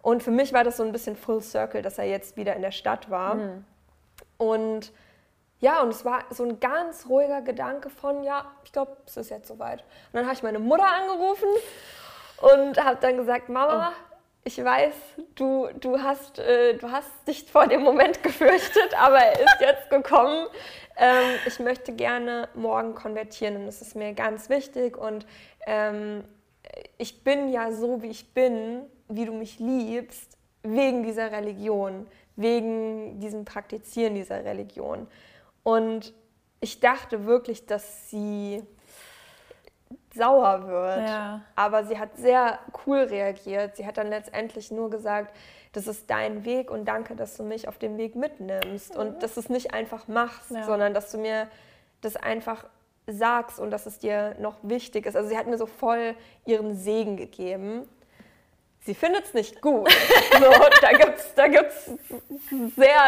[0.00, 2.62] Und für mich war das so ein bisschen Full Circle, dass er jetzt wieder in
[2.62, 3.34] der Stadt war.
[3.34, 3.64] Mhm.
[4.38, 4.92] Und
[5.60, 9.30] ja, und es war so ein ganz ruhiger Gedanke von, ja, ich glaube, es ist
[9.30, 9.80] jetzt soweit.
[9.80, 11.48] Und dann habe ich meine Mutter angerufen
[12.40, 14.16] und habe dann gesagt, Mama, oh.
[14.44, 14.94] ich weiß,
[15.34, 19.90] du, du, hast, äh, du hast dich vor dem Moment gefürchtet, aber er ist jetzt
[19.90, 20.46] gekommen.
[20.96, 24.96] Ähm, ich möchte gerne morgen konvertieren und das ist mir ganz wichtig.
[24.96, 25.26] Und
[25.66, 26.24] ähm,
[26.98, 33.20] ich bin ja so, wie ich bin, wie du mich liebst, wegen dieser Religion, wegen
[33.20, 35.06] diesem Praktizieren dieser Religion.
[35.64, 36.14] Und
[36.60, 38.62] ich dachte wirklich, dass sie
[40.14, 41.08] sauer wird.
[41.08, 41.40] Ja.
[41.56, 43.76] Aber sie hat sehr cool reagiert.
[43.76, 45.34] Sie hat dann letztendlich nur gesagt,
[45.72, 48.94] das ist dein Weg und danke, dass du mich auf dem Weg mitnimmst.
[48.94, 49.00] Mhm.
[49.00, 50.64] Und dass du es nicht einfach machst, ja.
[50.64, 51.48] sondern dass du mir
[52.00, 52.64] das einfach
[53.06, 55.16] sagst und dass es dir noch wichtig ist.
[55.16, 56.14] Also sie hat mir so voll
[56.46, 57.88] ihren Segen gegeben
[58.84, 59.90] sie findet es nicht gut.
[60.32, 61.90] so, da gibt es da gibt's
[62.76, 63.00] sehr,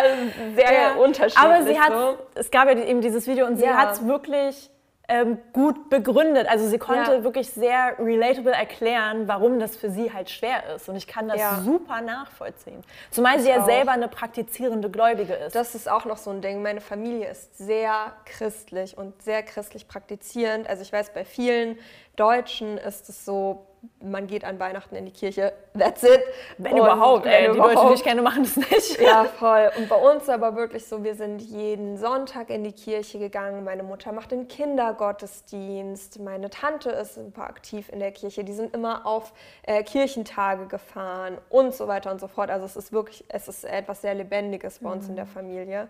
[0.54, 1.38] sehr ja, unterschiedlich.
[1.38, 2.18] Aber sie hat, so.
[2.34, 3.76] es gab ja eben dieses Video und sie ja.
[3.76, 4.70] hat es wirklich
[5.08, 6.48] ähm, gut begründet.
[6.48, 7.24] Also sie konnte ja.
[7.24, 10.88] wirklich sehr relatable erklären, warum das für sie halt schwer ist.
[10.88, 11.60] Und ich kann das ja.
[11.64, 12.82] super nachvollziehen.
[13.10, 13.66] Zumal ich sie ja auch.
[13.66, 15.54] selber eine praktizierende Gläubige ist.
[15.54, 16.62] Das ist auch noch so ein Ding.
[16.62, 20.68] Meine Familie ist sehr christlich und sehr christlich praktizierend.
[20.68, 21.78] Also ich weiß, bei vielen
[22.16, 23.66] Deutschen ist es so,
[24.02, 26.20] man geht an Weihnachten in die Kirche, that's it.
[26.58, 29.00] Wenn und überhaupt, ey, die Leute, die ich kenne, machen das nicht.
[29.00, 29.70] Ja, voll.
[29.76, 33.64] Und bei uns aber wirklich so, wir sind jeden Sonntag in die Kirche gegangen.
[33.64, 36.20] Meine Mutter macht den Kindergottesdienst.
[36.20, 38.44] Meine Tante ist super aktiv in der Kirche.
[38.44, 42.50] Die sind immer auf äh, Kirchentage gefahren und so weiter und so fort.
[42.50, 44.94] Also es ist wirklich, es ist etwas sehr Lebendiges bei mhm.
[44.94, 45.88] uns in der Familie.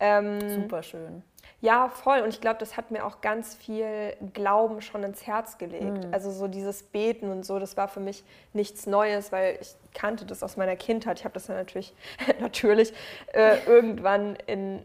[0.00, 1.22] Ähm, super schön.
[1.62, 2.20] Ja, voll.
[2.22, 6.06] Und ich glaube, das hat mir auch ganz viel Glauben schon ins Herz gelegt.
[6.06, 6.12] Mhm.
[6.12, 10.26] Also so dieses Beten und so, das war für mich nichts Neues, weil ich kannte
[10.26, 11.20] das aus meiner Kindheit.
[11.20, 11.94] Ich habe das dann natürlich,
[12.40, 12.92] natürlich
[13.32, 14.84] äh, irgendwann in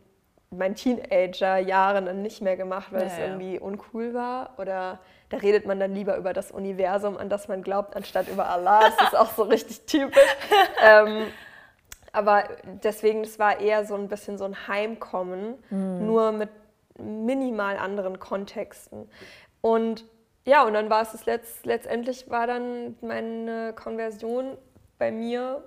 [0.52, 4.52] meinen Teenager-Jahren dann nicht mehr gemacht, weil ja, es irgendwie uncool war.
[4.60, 8.50] Oder da redet man dann lieber über das Universum, an das man glaubt, anstatt über
[8.50, 8.82] Allah.
[8.82, 10.22] Das ist auch so richtig typisch.
[10.86, 11.26] ähm,
[12.14, 12.44] aber
[12.84, 16.06] deswegen, das war eher so ein bisschen so ein Heimkommen, mhm.
[16.06, 16.50] nur mit
[16.98, 19.10] minimal anderen Kontexten.
[19.62, 20.06] Und
[20.46, 24.58] ja, und dann war es das letzt, letztendlich war dann meine Konversion
[24.98, 25.64] bei mir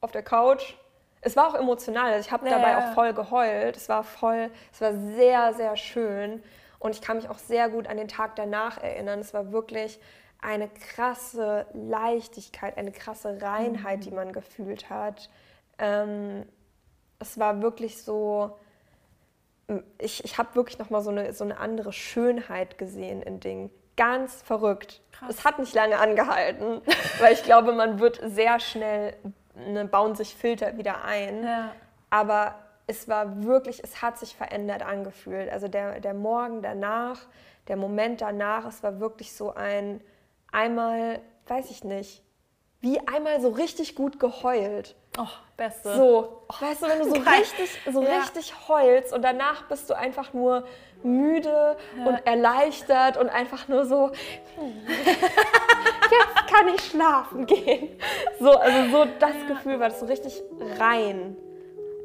[0.00, 0.74] auf der Couch.
[1.20, 2.78] Es war auch emotional, also ich habe ja, dabei ja.
[2.78, 3.76] auch voll geheult.
[3.76, 6.42] Es war voll, es war sehr, sehr schön.
[6.78, 9.20] Und ich kann mich auch sehr gut an den Tag danach erinnern.
[9.20, 9.98] Es war wirklich
[10.40, 14.02] eine krasse Leichtigkeit, eine krasse Reinheit, mhm.
[14.02, 15.30] die man gefühlt hat.
[15.78, 16.46] Ähm,
[17.18, 18.58] es war wirklich so,
[19.98, 23.70] ich, ich habe wirklich nochmal so eine, so eine andere Schönheit gesehen in Dingen.
[23.96, 25.00] Ganz verrückt.
[25.12, 25.30] Krass.
[25.30, 26.82] Es hat nicht lange angehalten,
[27.18, 29.16] weil ich glaube, man wird sehr schnell,
[29.54, 31.42] ne, bauen sich Filter wieder ein.
[31.42, 31.72] Ja.
[32.10, 32.54] Aber
[32.86, 35.50] es war wirklich, es hat sich verändert angefühlt.
[35.50, 37.20] Also der, der Morgen danach,
[37.68, 40.00] der Moment danach, es war wirklich so ein,
[40.52, 42.22] einmal, weiß ich nicht,
[42.80, 44.94] wie einmal so richtig gut geheult.
[45.18, 45.26] Oh,
[45.56, 45.94] beste.
[45.94, 48.18] So, oh, weißt du, wenn du so richtig, so ja.
[48.18, 50.64] richtig heulst und danach bist du einfach nur
[51.02, 52.06] müde ja.
[52.06, 54.10] und erleichtert und einfach nur so,
[54.88, 57.98] jetzt kann ich schlafen gehen.
[58.40, 59.54] So, also so das ja.
[59.54, 60.42] Gefühl war das so richtig
[60.78, 61.36] rein.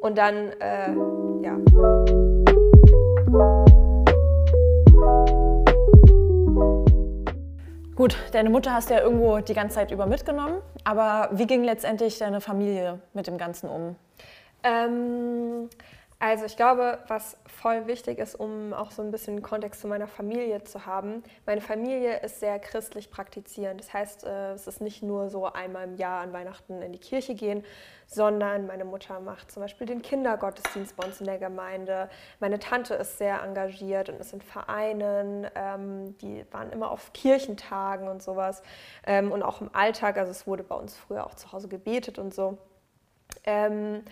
[0.00, 0.92] Und dann, äh,
[1.42, 2.31] ja.
[8.02, 11.62] Gut, deine Mutter hast du ja irgendwo die ganze Zeit über mitgenommen, aber wie ging
[11.62, 13.94] letztendlich deine Familie mit dem Ganzen um?
[14.64, 15.68] Ähm,
[16.24, 20.06] also ich glaube, was voll wichtig ist, um auch so ein bisschen Kontext zu meiner
[20.06, 21.24] Familie zu haben.
[21.46, 23.80] Meine Familie ist sehr christlich praktizierend.
[23.80, 27.00] Das heißt, äh, es ist nicht nur so einmal im Jahr an Weihnachten in die
[27.00, 27.64] Kirche gehen,
[28.06, 32.08] sondern meine Mutter macht zum Beispiel den Kindergottesdienst bei uns in der Gemeinde.
[32.38, 35.48] Meine Tante ist sehr engagiert und ist in Vereinen.
[35.56, 38.62] Ähm, die waren immer auf Kirchentagen und sowas.
[39.04, 42.20] Ähm, und auch im Alltag, also es wurde bei uns früher auch zu Hause gebetet
[42.20, 42.58] und so.
[43.44, 44.04] Ähm,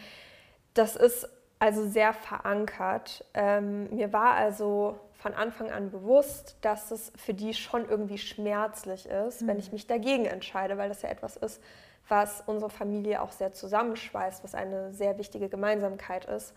[0.75, 1.29] das ist
[1.61, 3.25] also sehr verankert.
[3.35, 9.07] Ähm, mir war also von Anfang an bewusst, dass es für die schon irgendwie schmerzlich
[9.07, 9.49] ist, mhm.
[9.49, 11.63] wenn ich mich dagegen entscheide, weil das ja etwas ist,
[12.09, 16.55] was unsere Familie auch sehr zusammenschweißt, was eine sehr wichtige Gemeinsamkeit ist.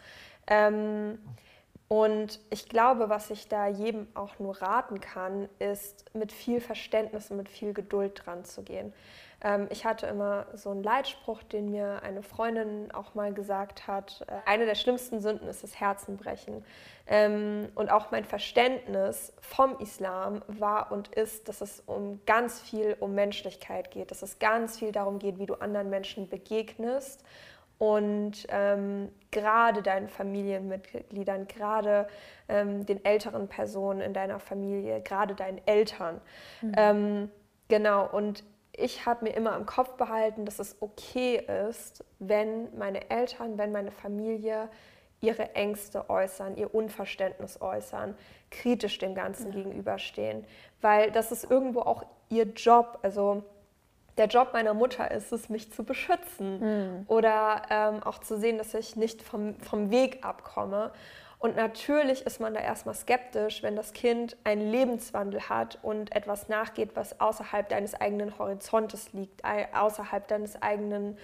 [0.48, 1.20] Ähm,
[1.90, 7.30] und ich glaube, was ich da jedem auch nur raten kann, ist mit viel Verständnis
[7.30, 8.94] und mit viel Geduld dran zu gehen.
[9.44, 14.26] Ähm, ich hatte immer so einen Leitspruch, den mir eine Freundin auch mal gesagt hat.
[14.28, 16.66] Äh, eine der schlimmsten Sünden ist das Herzenbrechen.
[17.06, 22.96] Ähm, und auch mein Verständnis vom Islam war und ist, dass es um ganz viel
[23.00, 27.24] um Menschlichkeit geht, dass es ganz viel darum geht, wie du anderen Menschen begegnest
[27.78, 32.08] und ähm, gerade deinen Familienmitgliedern, gerade
[32.48, 36.22] ähm, den älteren Personen in deiner Familie, gerade deinen Eltern.
[36.62, 36.72] Mhm.
[36.78, 37.32] Ähm,
[37.68, 41.38] genau, und ich habe mir immer im Kopf behalten, dass es okay
[41.70, 44.70] ist, wenn meine Eltern, wenn meine Familie
[45.22, 48.16] ihre Ängste äußern, ihr Unverständnis äußern,
[48.52, 49.58] kritisch dem Ganzen ja.
[49.58, 50.46] gegenüberstehen,
[50.82, 53.00] weil das ist irgendwo auch ihr Job.
[53.04, 53.44] Also
[54.18, 57.06] der Job meiner Mutter ist es, mich zu beschützen mhm.
[57.08, 60.92] oder ähm, auch zu sehen, dass ich nicht vom, vom Weg abkomme.
[61.44, 66.48] Und natürlich ist man da erstmal skeptisch, wenn das Kind einen Lebenswandel hat und etwas
[66.48, 71.18] nachgeht, was außerhalb deines eigenen Horizontes liegt, außerhalb deines eigenen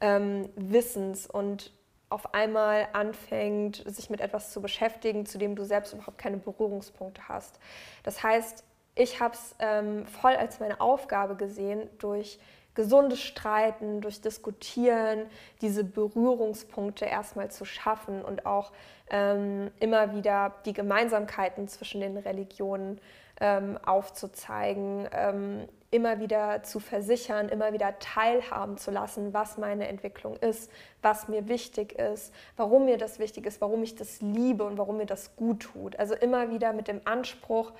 [0.00, 1.74] ähm, Wissens und
[2.08, 7.28] auf einmal anfängt, sich mit etwas zu beschäftigen, zu dem du selbst überhaupt keine Berührungspunkte
[7.28, 7.60] hast.
[8.02, 12.38] Das heißt, ich habe es ähm, voll als meine Aufgabe gesehen, durch
[12.76, 15.26] gesundes Streiten, durch Diskutieren
[15.60, 18.70] diese Berührungspunkte erstmal zu schaffen und auch
[19.10, 23.00] ähm, immer wieder die Gemeinsamkeiten zwischen den Religionen
[23.40, 30.36] ähm, aufzuzeigen, ähm, immer wieder zu versichern, immer wieder teilhaben zu lassen, was meine Entwicklung
[30.36, 34.78] ist, was mir wichtig ist, warum mir das wichtig ist, warum ich das liebe und
[34.78, 35.98] warum mir das gut tut.
[35.98, 37.72] Also immer wieder mit dem Anspruch,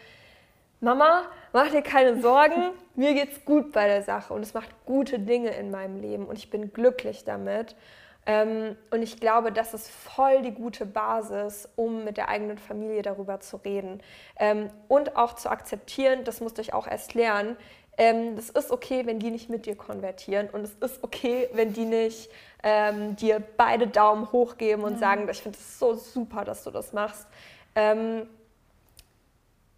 [0.80, 5.18] Mama, mach dir keine Sorgen, mir geht's gut bei der Sache und es macht gute
[5.18, 7.76] Dinge in meinem Leben und ich bin glücklich damit.
[8.28, 13.02] Ähm, und ich glaube, das ist voll die gute Basis, um mit der eigenen Familie
[13.02, 14.02] darüber zu reden.
[14.36, 17.56] Ähm, und auch zu akzeptieren, das musste ich auch erst lernen,
[17.98, 21.72] ähm, es ist okay, wenn die nicht mit dir konvertieren und es ist okay, wenn
[21.72, 22.30] die nicht
[22.62, 24.98] ähm, dir beide Daumen hoch geben und mhm.
[24.98, 27.26] sagen, ich finde es so super, dass du das machst.
[27.74, 28.28] Ähm,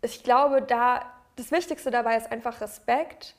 [0.03, 1.05] ich glaube, da
[1.37, 3.37] das Wichtigste dabei ist einfach Respekt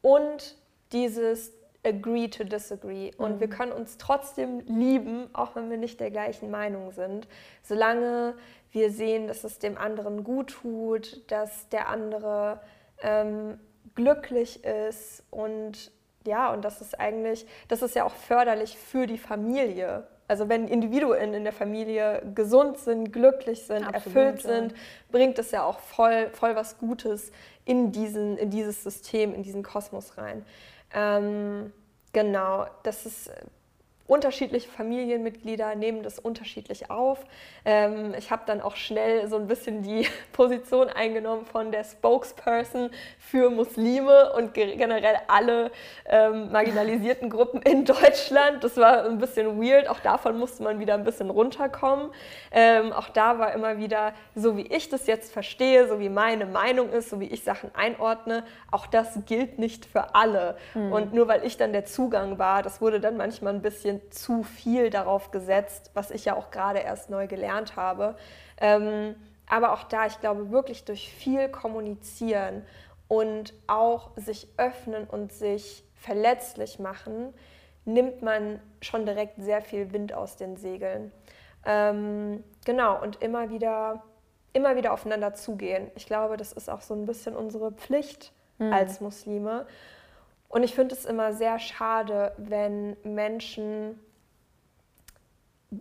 [0.00, 0.56] und
[0.92, 1.52] dieses
[1.84, 3.12] agree to disagree.
[3.16, 3.40] Und mhm.
[3.40, 7.28] wir können uns trotzdem lieben, auch wenn wir nicht der gleichen Meinung sind,
[7.62, 8.34] solange
[8.72, 12.60] wir sehen, dass es dem anderen gut tut, dass der andere
[13.02, 13.60] ähm,
[13.94, 15.92] glücklich ist und
[16.26, 20.08] ja, und das ist eigentlich, das ist ja auch förderlich für die Familie.
[20.28, 24.48] Also wenn Individuen in der Familie gesund sind, glücklich sind, Absolut, erfüllt ja.
[24.48, 24.74] sind,
[25.10, 27.30] bringt es ja auch voll, voll was Gutes
[27.64, 30.44] in, diesen, in dieses System, in diesen Kosmos rein.
[30.94, 31.72] Ähm,
[32.12, 33.30] genau, das ist
[34.06, 37.24] unterschiedliche Familienmitglieder nehmen das unterschiedlich auf.
[37.64, 42.90] Ähm, ich habe dann auch schnell so ein bisschen die Position eingenommen von der Spokesperson
[43.18, 45.70] für Muslime und generell alle
[46.06, 48.62] ähm, marginalisierten Gruppen in Deutschland.
[48.62, 49.88] Das war ein bisschen weird.
[49.88, 52.10] Auch davon musste man wieder ein bisschen runterkommen.
[52.52, 56.46] Ähm, auch da war immer wieder, so wie ich das jetzt verstehe, so wie meine
[56.46, 60.56] Meinung ist, so wie ich Sachen einordne, auch das gilt nicht für alle.
[60.74, 60.92] Mhm.
[60.92, 64.10] Und nur weil ich dann der Zugang war, das wurde dann manchmal ein bisschen bisschen
[64.12, 68.16] zu viel darauf gesetzt, was ich ja auch gerade erst neu gelernt habe.
[68.60, 69.14] Ähm,
[69.48, 72.62] aber auch da, ich glaube, wirklich durch viel kommunizieren
[73.08, 77.32] und auch sich öffnen und sich verletzlich machen,
[77.84, 81.12] nimmt man schon direkt sehr viel Wind aus den Segeln.
[81.64, 84.02] Ähm, genau, und immer wieder,
[84.52, 85.90] immer wieder aufeinander zugehen.
[85.94, 88.72] Ich glaube, das ist auch so ein bisschen unsere Pflicht mhm.
[88.72, 89.66] als Muslime.
[90.56, 94.00] Und ich finde es immer sehr schade, wenn Menschen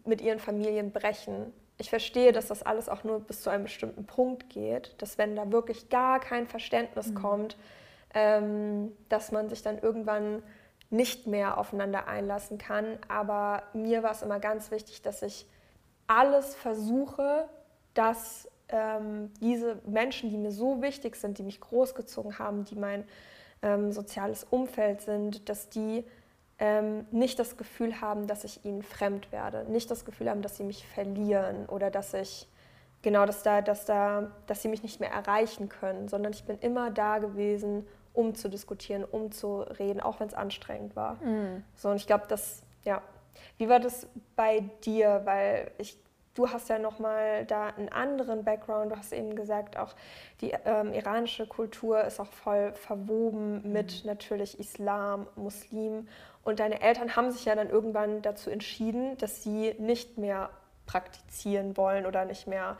[0.04, 1.54] mit ihren Familien brechen.
[1.78, 5.34] Ich verstehe, dass das alles auch nur bis zu einem bestimmten Punkt geht, dass wenn
[5.38, 7.16] da wirklich gar kein Verständnis mhm.
[7.16, 7.58] kommt,
[8.14, 10.44] ähm, dass man sich dann irgendwann
[10.90, 12.98] nicht mehr aufeinander einlassen kann.
[13.08, 15.48] Aber mir war es immer ganz wichtig, dass ich
[16.08, 17.48] alles versuche,
[17.94, 23.06] dass ähm, diese Menschen, die mir so wichtig sind, die mich großgezogen haben, die mein
[23.62, 26.04] ähm, soziales Umfeld sind, dass die
[26.60, 30.58] ähm, nicht das Gefühl haben, dass ich ihnen fremd werde, nicht das Gefühl haben, dass
[30.58, 32.48] sie mich verlieren oder dass ich
[33.02, 36.58] genau, dass da, dass da, dass sie mich nicht mehr erreichen können, sondern ich bin
[36.60, 41.16] immer da gewesen, um zu diskutieren, um zu reden, auch wenn es anstrengend war.
[41.24, 41.64] Mhm.
[41.76, 43.02] So und ich glaube, das, ja.
[43.58, 45.22] Wie war das bei dir?
[45.26, 45.98] Weil ich
[46.36, 48.92] du hast ja nochmal da einen anderen Background.
[48.92, 49.96] Du hast eben gesagt, auch
[50.42, 53.72] die ähm, iranische Kultur ist auch voll verwoben mhm.
[53.72, 56.08] mit natürlich Islam, Muslim.
[56.44, 60.52] Und deine Eltern haben sich ja dann irgendwann dazu entschieden, dass sie nicht mehr
[60.86, 62.78] praktizieren wollen oder nicht mehr.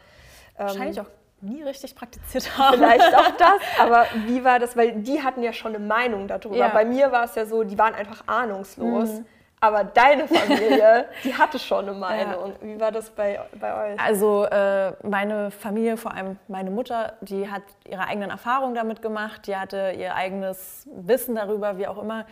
[0.58, 1.10] Ähm, Wahrscheinlich auch
[1.42, 2.78] nie richtig praktiziert haben.
[2.78, 4.78] Vielleicht auch das, aber wie war das?
[4.78, 6.58] Weil die hatten ja schon eine Meinung darüber.
[6.58, 6.70] Ja.
[6.70, 9.10] Bei mir war es ja so, die waren einfach ahnungslos.
[9.10, 9.26] Mhm.
[9.60, 12.54] Aber deine Familie, die hatte schon eine Meinung.
[12.62, 12.68] Ja.
[12.68, 14.00] Wie war das bei, bei euch?
[14.00, 19.48] Also äh, meine Familie, vor allem meine Mutter, die hat ihre eigenen Erfahrungen damit gemacht,
[19.48, 22.26] die hatte ihr eigenes Wissen darüber, wie auch immer.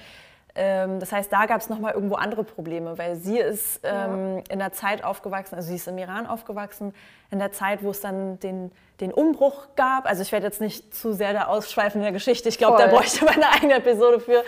[0.55, 4.43] Ähm, das heißt, da gab es nochmal irgendwo andere Probleme, weil sie ist ähm, ja.
[4.49, 6.93] in der Zeit aufgewachsen, also sie ist im Iran aufgewachsen,
[7.31, 10.05] in der Zeit, wo es dann den, den Umbruch gab.
[10.05, 12.85] Also ich werde jetzt nicht zu sehr da ausschweifen in der Geschichte, ich glaube, da
[12.85, 14.43] bräuchte man eine eigene Episode für.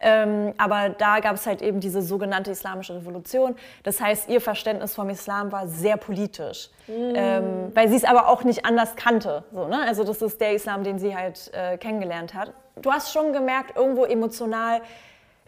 [0.00, 3.54] Ähm, aber da gab es halt eben diese sogenannte Islamische Revolution.
[3.82, 6.92] Das heißt, ihr Verständnis vom Islam war sehr politisch, mm.
[7.14, 9.44] ähm, weil sie es aber auch nicht anders kannte.
[9.52, 9.82] So, ne?
[9.86, 12.54] Also das ist der Islam, den sie halt äh, kennengelernt hat.
[12.80, 14.82] Du hast schon gemerkt, irgendwo emotional, ähm,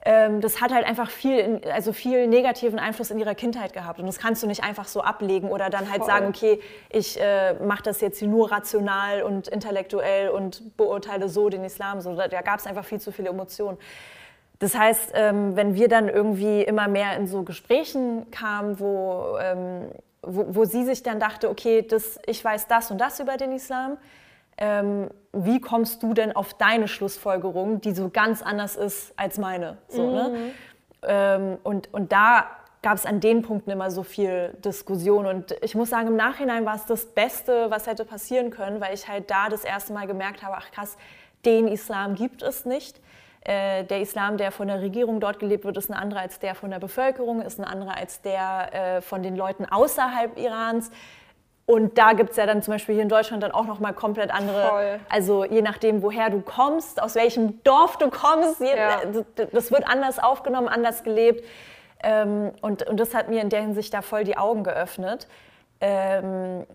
[0.05, 3.99] das hat halt einfach viel, also viel negativen Einfluss in ihrer Kindheit gehabt.
[3.99, 6.07] Und das kannst du nicht einfach so ablegen oder dann halt Voll.
[6.07, 11.65] sagen, okay, ich äh, mache das jetzt nur rational und intellektuell und beurteile so den
[11.65, 12.03] Islam.
[12.03, 13.79] So, da, da gab es einfach viel zu viele Emotionen.
[14.59, 19.91] Das heißt, ähm, wenn wir dann irgendwie immer mehr in so Gesprächen kamen, wo, ähm,
[20.23, 23.53] wo, wo sie sich dann dachte, okay, das, ich weiß das und das über den
[23.53, 23.97] Islam,
[24.59, 29.79] ähm, wie kommst du denn auf deine Schlussfolgerung, die so ganz anders ist als meine?
[29.89, 30.29] So, ne?
[30.29, 30.35] mhm.
[30.35, 30.53] ne?
[31.03, 32.47] ähm, und, und da
[32.83, 35.27] gab es an den Punkten immer so viel Diskussion.
[35.27, 38.95] Und ich muss sagen, im Nachhinein war es das Beste, was hätte passieren können, weil
[38.95, 40.97] ich halt da das erste Mal gemerkt habe, ach krass,
[41.45, 43.01] den Islam gibt es nicht.
[43.41, 46.55] Äh, der Islam, der von der Regierung dort gelebt wird, ist ein anderer als der
[46.55, 50.91] von der Bevölkerung, ist ein anderer als der äh, von den Leuten außerhalb Irans.
[51.67, 54.31] Und da gibt es ja dann zum Beispiel hier in Deutschland dann auch nochmal komplett
[54.31, 55.01] andere, Voll.
[55.09, 59.01] also je nachdem, woher du kommst, aus welchem Dorf du kommst, ja.
[59.51, 61.43] das wird anders aufgenommen, anders gelebt.
[62.03, 65.27] Ähm, und, und das hat mir in der Hinsicht da voll die Augen geöffnet.
[65.81, 66.67] Ähm,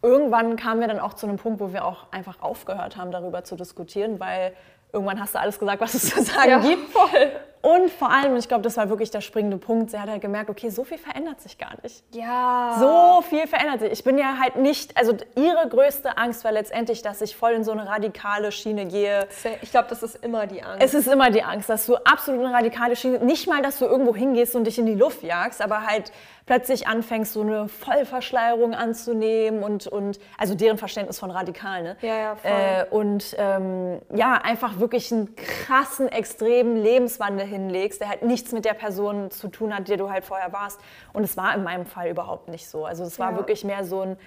[0.00, 3.42] irgendwann kamen wir dann auch zu einem Punkt, wo wir auch einfach aufgehört haben, darüber
[3.42, 4.54] zu diskutieren, weil
[4.92, 6.90] irgendwann hast du alles gesagt, was es zu sagen ja, gibt.
[6.90, 7.32] Voll.
[7.62, 10.50] Und vor allem, ich glaube, das war wirklich der springende Punkt, sie hat halt gemerkt,
[10.50, 12.02] okay, so viel verändert sich gar nicht.
[12.12, 12.76] Ja.
[12.80, 13.92] So viel verändert sich.
[13.92, 17.62] Ich bin ja halt nicht, also ihre größte Angst war letztendlich, dass ich voll in
[17.62, 19.28] so eine radikale Schiene gehe.
[19.60, 20.82] Ich glaube, das ist immer die Angst.
[20.82, 23.84] Es ist immer die Angst, dass du absolut eine radikale Schiene, nicht mal, dass du
[23.84, 26.10] irgendwo hingehst und dich in die Luft jagst, aber halt
[26.52, 31.96] plötzlich anfängst, so eine Vollverschleierung anzunehmen und, und also deren Verständnis von radikal, ne?
[32.02, 32.50] Ja, ja, voll.
[32.50, 38.66] Äh, und ähm, ja, einfach wirklich einen krassen, extremen Lebenswandel hinlegst, der halt nichts mit
[38.66, 40.78] der Person zu tun hat, die du halt vorher warst.
[41.14, 42.84] Und es war in meinem Fall überhaupt nicht so.
[42.84, 43.38] Also es war ja.
[43.38, 44.18] wirklich mehr so ein,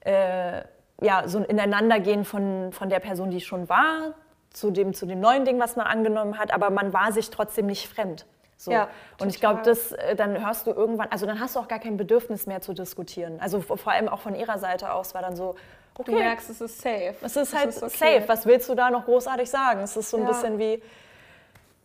[0.00, 0.62] äh,
[1.00, 4.14] ja, so ein Ineinandergehen von, von der Person, die schon war,
[4.50, 7.66] zu dem, zu dem neuen Ding, was man angenommen hat, aber man war sich trotzdem
[7.66, 8.26] nicht fremd.
[8.60, 8.72] So.
[8.72, 8.88] Ja,
[9.20, 11.78] und ich glaube, das äh, dann hörst du irgendwann, also dann hast du auch gar
[11.78, 13.38] kein Bedürfnis mehr zu diskutieren.
[13.40, 15.54] Also vor allem auch von ihrer Seite aus war dann so,
[15.96, 16.10] okay.
[16.10, 17.14] Du merkst, es ist safe.
[17.22, 18.18] Es ist halt ist okay.
[18.18, 18.24] safe.
[18.26, 19.80] Was willst du da noch großartig sagen?
[19.80, 20.28] Es ist so ein ja.
[20.28, 20.82] bisschen wie,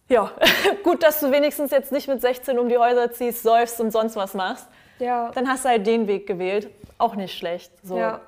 [0.09, 0.31] ja,
[0.83, 4.15] gut, dass du wenigstens jetzt nicht mit 16 um die Häuser ziehst, säufst und sonst
[4.15, 4.67] was machst.
[4.97, 5.31] Ja.
[5.35, 6.71] Dann hast du halt den Weg gewählt.
[6.97, 7.71] Auch nicht schlecht.
[7.83, 7.99] So.
[7.99, 8.19] Ja.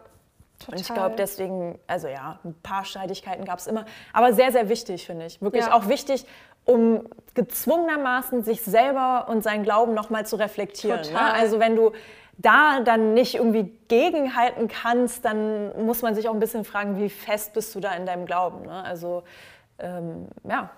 [0.60, 0.74] Total.
[0.74, 4.70] Und ich glaube deswegen, also ja, ein paar Streitigkeiten gab es immer, aber sehr, sehr
[4.70, 5.42] wichtig, finde ich.
[5.42, 5.74] Wirklich ja.
[5.74, 6.26] auch wichtig,
[6.66, 11.02] um gezwungenermaßen sich selber und seinen Glauben nochmal zu reflektieren.
[11.12, 11.34] Ne?
[11.34, 11.92] Also wenn du
[12.38, 17.10] da dann nicht irgendwie gegenhalten kannst, dann muss man sich auch ein bisschen fragen, wie
[17.10, 18.64] fest bist du da in deinem Glauben.
[18.64, 18.84] Ne?
[18.84, 19.24] Also
[19.80, 20.70] ähm, ja.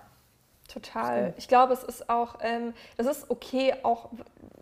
[0.68, 1.32] Total.
[1.38, 4.10] Ich glaube, es ist auch, ähm, es ist okay, auch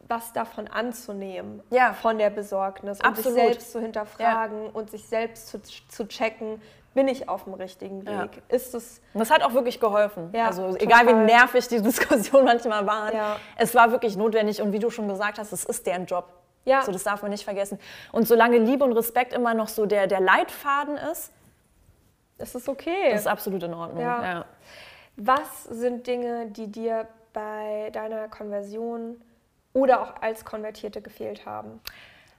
[0.08, 1.92] was davon anzunehmen, ja.
[1.94, 3.34] von der Besorgnis und Absolut.
[3.34, 4.70] sich selbst zu hinterfragen ja.
[4.72, 6.62] und sich selbst zu, zu checken,
[6.94, 8.36] bin ich auf dem richtigen Weg?
[8.36, 8.42] Ja.
[8.48, 10.30] Ist es und das hat auch wirklich geholfen.
[10.32, 10.82] Ja, also total.
[10.82, 13.36] egal wie nervig die Diskussion manchmal waren, ja.
[13.56, 16.32] es war wirklich notwendig und wie du schon gesagt hast, es ist deren Job.
[16.64, 16.82] Ja.
[16.82, 17.78] So, das darf man nicht vergessen.
[18.12, 21.32] Und solange Liebe und Respekt immer noch so der, der Leitfaden ist,
[22.38, 23.10] Es ist okay.
[23.12, 24.02] Das ist absolut in Ordnung.
[24.02, 24.44] Ja.
[25.16, 25.22] Ja.
[25.24, 29.20] Was sind Dinge, die dir bei deiner Konversion
[29.72, 31.80] oder auch als Konvertierte gefehlt haben?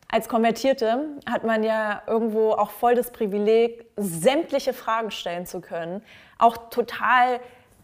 [0.10, 6.02] Als Konvertierte hat man ja irgendwo auch voll das Privileg, sämtliche Fragen stellen zu können,
[6.40, 7.40] auch total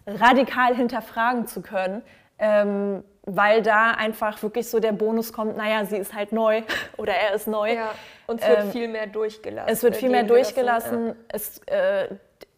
[0.08, 2.02] radikal hinterfragen zu können,
[2.40, 6.62] ähm, weil da einfach wirklich so der Bonus kommt, naja, sie ist halt neu
[6.98, 7.74] oder er ist neu.
[7.74, 7.92] Ja,
[8.28, 9.72] und es wird Ähm, viel mehr durchgelassen.
[9.72, 11.16] Es wird äh, viel mehr durchgelassen.
[11.28, 12.08] Es, äh,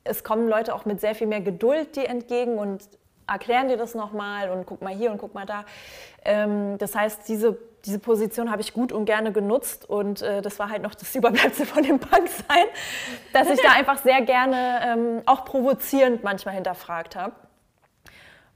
[0.06, 2.88] es kommen Leute auch mit sehr viel mehr Geduld dir entgegen und
[3.28, 5.66] erklären dir das nochmal und guck mal hier und guck mal da.
[6.24, 10.60] Ähm, das heißt, diese, diese Position habe ich gut und gerne genutzt und äh, das
[10.60, 12.66] war halt noch das Überbleibsel von dem Punksein,
[13.34, 17.34] dass ich da einfach sehr gerne ähm, auch provozierend manchmal hinterfragt habe.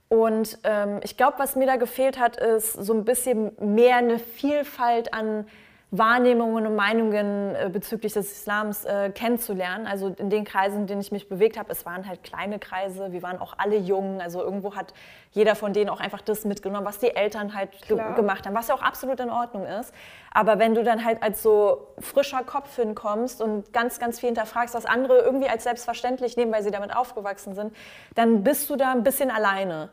[0.08, 4.18] Und ähm, ich glaube, was mir da gefehlt hat, ist so ein bisschen mehr eine
[4.18, 5.46] Vielfalt an
[5.92, 9.88] Wahrnehmungen und Meinungen äh, bezüglich des Islams äh, kennenzulernen.
[9.88, 13.10] Also in den Kreisen, in denen ich mich bewegt habe, es waren halt kleine Kreise,
[13.10, 14.20] wir waren auch alle jung.
[14.20, 14.94] Also irgendwo hat
[15.32, 18.68] jeder von denen auch einfach das mitgenommen, was die Eltern halt ge gemacht haben, was
[18.68, 19.92] ja auch absolut in Ordnung ist.
[20.32, 24.74] Aber wenn du dann halt als so frischer Kopf hinkommst und ganz, ganz viel hinterfragst,
[24.74, 27.74] was andere irgendwie als selbstverständlich nehmen, weil sie damit aufgewachsen sind,
[28.14, 29.90] dann bist du da ein bisschen alleine.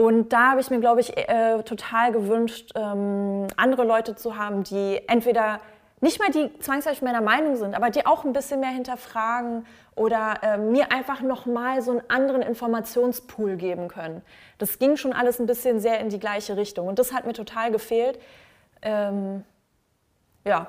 [0.00, 4.62] Und da habe ich mir, glaube ich, äh, total gewünscht, ähm, andere Leute zu haben,
[4.62, 5.60] die entweder
[6.00, 10.36] nicht mal die zwangsläufig meiner Meinung sind, aber die auch ein bisschen mehr hinterfragen oder
[10.42, 14.22] äh, mir einfach nochmal so einen anderen Informationspool geben können.
[14.56, 17.34] Das ging schon alles ein bisschen sehr in die gleiche Richtung und das hat mir
[17.34, 18.18] total gefehlt.
[18.80, 19.44] Ähm,
[20.46, 20.68] ja,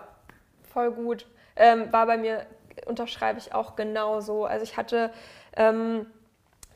[0.73, 1.25] Voll gut.
[1.55, 2.45] Ähm, war bei mir,
[2.85, 4.45] unterschreibe ich auch genauso.
[4.45, 5.11] Also ich hatte
[5.57, 6.05] ähm,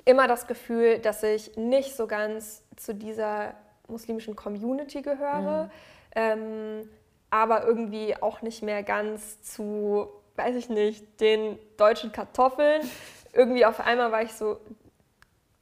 [0.05, 3.55] immer das Gefühl, dass ich nicht so ganz zu dieser
[3.87, 5.69] muslimischen Community gehöre,
[6.15, 6.89] ähm,
[7.29, 12.81] aber irgendwie auch nicht mehr ganz zu, weiß ich nicht, den deutschen Kartoffeln.
[13.33, 14.61] Irgendwie auf einmal war ich so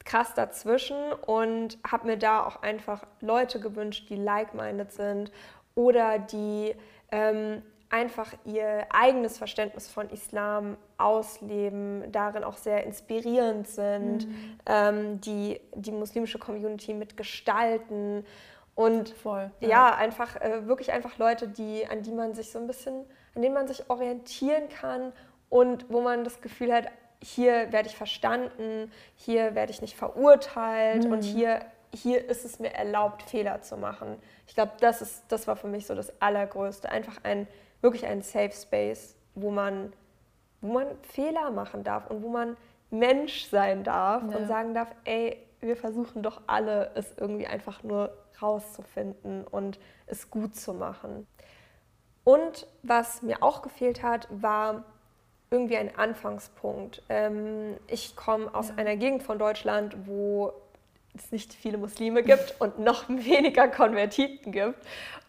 [0.04, 5.32] krass dazwischen und habe mir da auch einfach Leute gewünscht, die like-minded sind
[5.74, 6.76] oder die
[7.10, 7.62] ähm,
[7.94, 14.26] einfach ihr eigenes Verständnis von Islam ausleben, darin auch sehr inspirierend sind,
[14.66, 18.26] ähm, die die muslimische Community mitgestalten
[18.74, 19.48] und voll.
[19.60, 23.04] ja, einfach äh, wirklich einfach Leute, die an die man sich so ein bisschen,
[23.36, 25.12] an denen man sich orientieren kann
[25.48, 26.88] und wo man das Gefühl hat,
[27.22, 31.60] hier werde ich verstanden, hier werde ich nicht verurteilt und hier
[31.94, 34.16] hier ist es mir erlaubt, Fehler zu machen.
[34.48, 37.46] Ich glaube, das ist das war für mich so das allergrößte, einfach ein
[37.84, 39.92] wirklich ein Safe Space, wo man
[40.60, 42.56] wo man Fehler machen darf und wo man
[42.90, 44.38] Mensch sein darf Ja.
[44.38, 50.30] und sagen darf, ey, wir versuchen doch alle, es irgendwie einfach nur rauszufinden und es
[50.30, 51.26] gut zu machen.
[52.24, 54.84] Und was mir auch gefehlt hat, war
[55.50, 57.02] irgendwie ein Anfangspunkt.
[57.10, 60.54] Ähm, ich komme aus einer Gegend von Deutschland, wo
[61.14, 64.78] es nicht viele Muslime gibt und noch weniger Konvertiten gibt.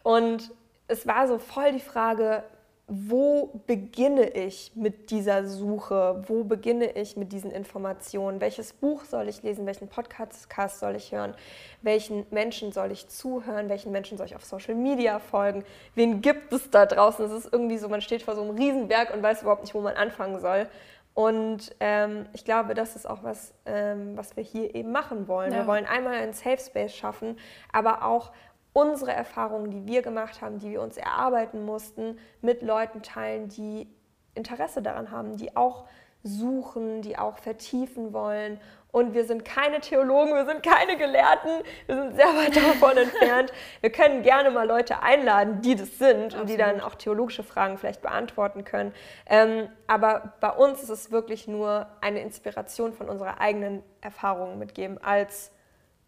[0.01, 0.51] Und
[0.87, 2.43] es war so voll die Frage,
[2.87, 6.23] wo beginne ich mit dieser Suche?
[6.27, 8.39] Wo beginne ich mit diesen Informationen?
[8.39, 9.65] Welches Buch soll ich lesen?
[9.65, 11.33] Welchen Podcast soll ich hören?
[11.81, 13.69] Welchen Menschen soll ich zuhören?
[13.69, 15.63] Welchen Menschen soll ich auf Social Media folgen?
[15.95, 17.25] Wen gibt es da draußen?
[17.25, 19.81] Es ist irgendwie so, man steht vor so einem Riesenberg und weiß überhaupt nicht, wo
[19.81, 20.67] man anfangen soll.
[21.15, 25.53] Und ähm, ich glaube, das ist auch was, ähm, was wir hier eben machen wollen.
[25.53, 25.59] Ja.
[25.59, 27.39] Wir wollen einmal einen Safe Space schaffen,
[27.71, 28.31] aber auch
[28.75, 33.87] unsere Erfahrungen, die wir gemacht haben, die wir uns erarbeiten mussten, mit Leuten teilen, die
[34.33, 35.85] Interesse daran haben, die auch
[36.23, 38.59] suchen, die auch vertiefen wollen.
[38.91, 41.51] Und wir sind keine Theologen, wir sind keine Gelehrten,
[41.85, 43.53] wir sind sehr weit davon entfernt.
[43.79, 47.77] Wir können gerne mal Leute einladen, die das sind und die dann auch theologische Fragen
[47.77, 48.93] vielleicht beantworten können.
[49.25, 55.01] Ähm, aber bei uns ist es wirklich nur eine Inspiration von unserer eigenen Erfahrungen mitgeben
[55.01, 55.53] als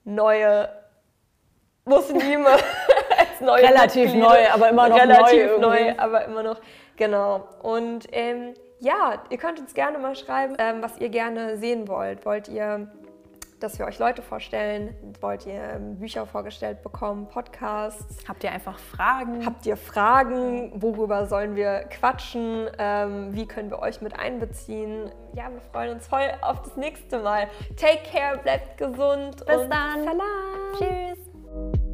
[0.04, 0.68] neue
[1.88, 2.50] Muslime.
[3.18, 4.30] als neue Relativ Mitglieder.
[4.30, 5.62] neu, aber immer noch neu Relativ irgendwie.
[5.62, 6.60] neu, aber immer noch,
[6.96, 7.48] genau.
[7.62, 12.26] Und ähm, ja, ihr könnt uns gerne mal schreiben, ähm, was ihr gerne sehen wollt.
[12.26, 12.88] Wollt ihr,
[13.60, 14.96] dass wir euch Leute vorstellen?
[15.20, 18.18] Wollt ihr ähm, Bücher vorgestellt bekommen, Podcasts?
[18.28, 19.44] Habt ihr einfach Fragen?
[19.46, 20.72] Habt ihr Fragen?
[20.76, 22.70] Worüber sollen wir quatschen?
[22.78, 25.12] Ähm, wie können wir euch mit einbeziehen?
[25.34, 27.48] Ja, wir freuen uns voll auf das nächste Mal.
[27.78, 29.44] Take care, bleibt gesund.
[29.46, 30.04] Bis und dann.
[30.04, 30.74] Salam.
[30.78, 31.27] Tschüss.
[31.58, 31.87] thank you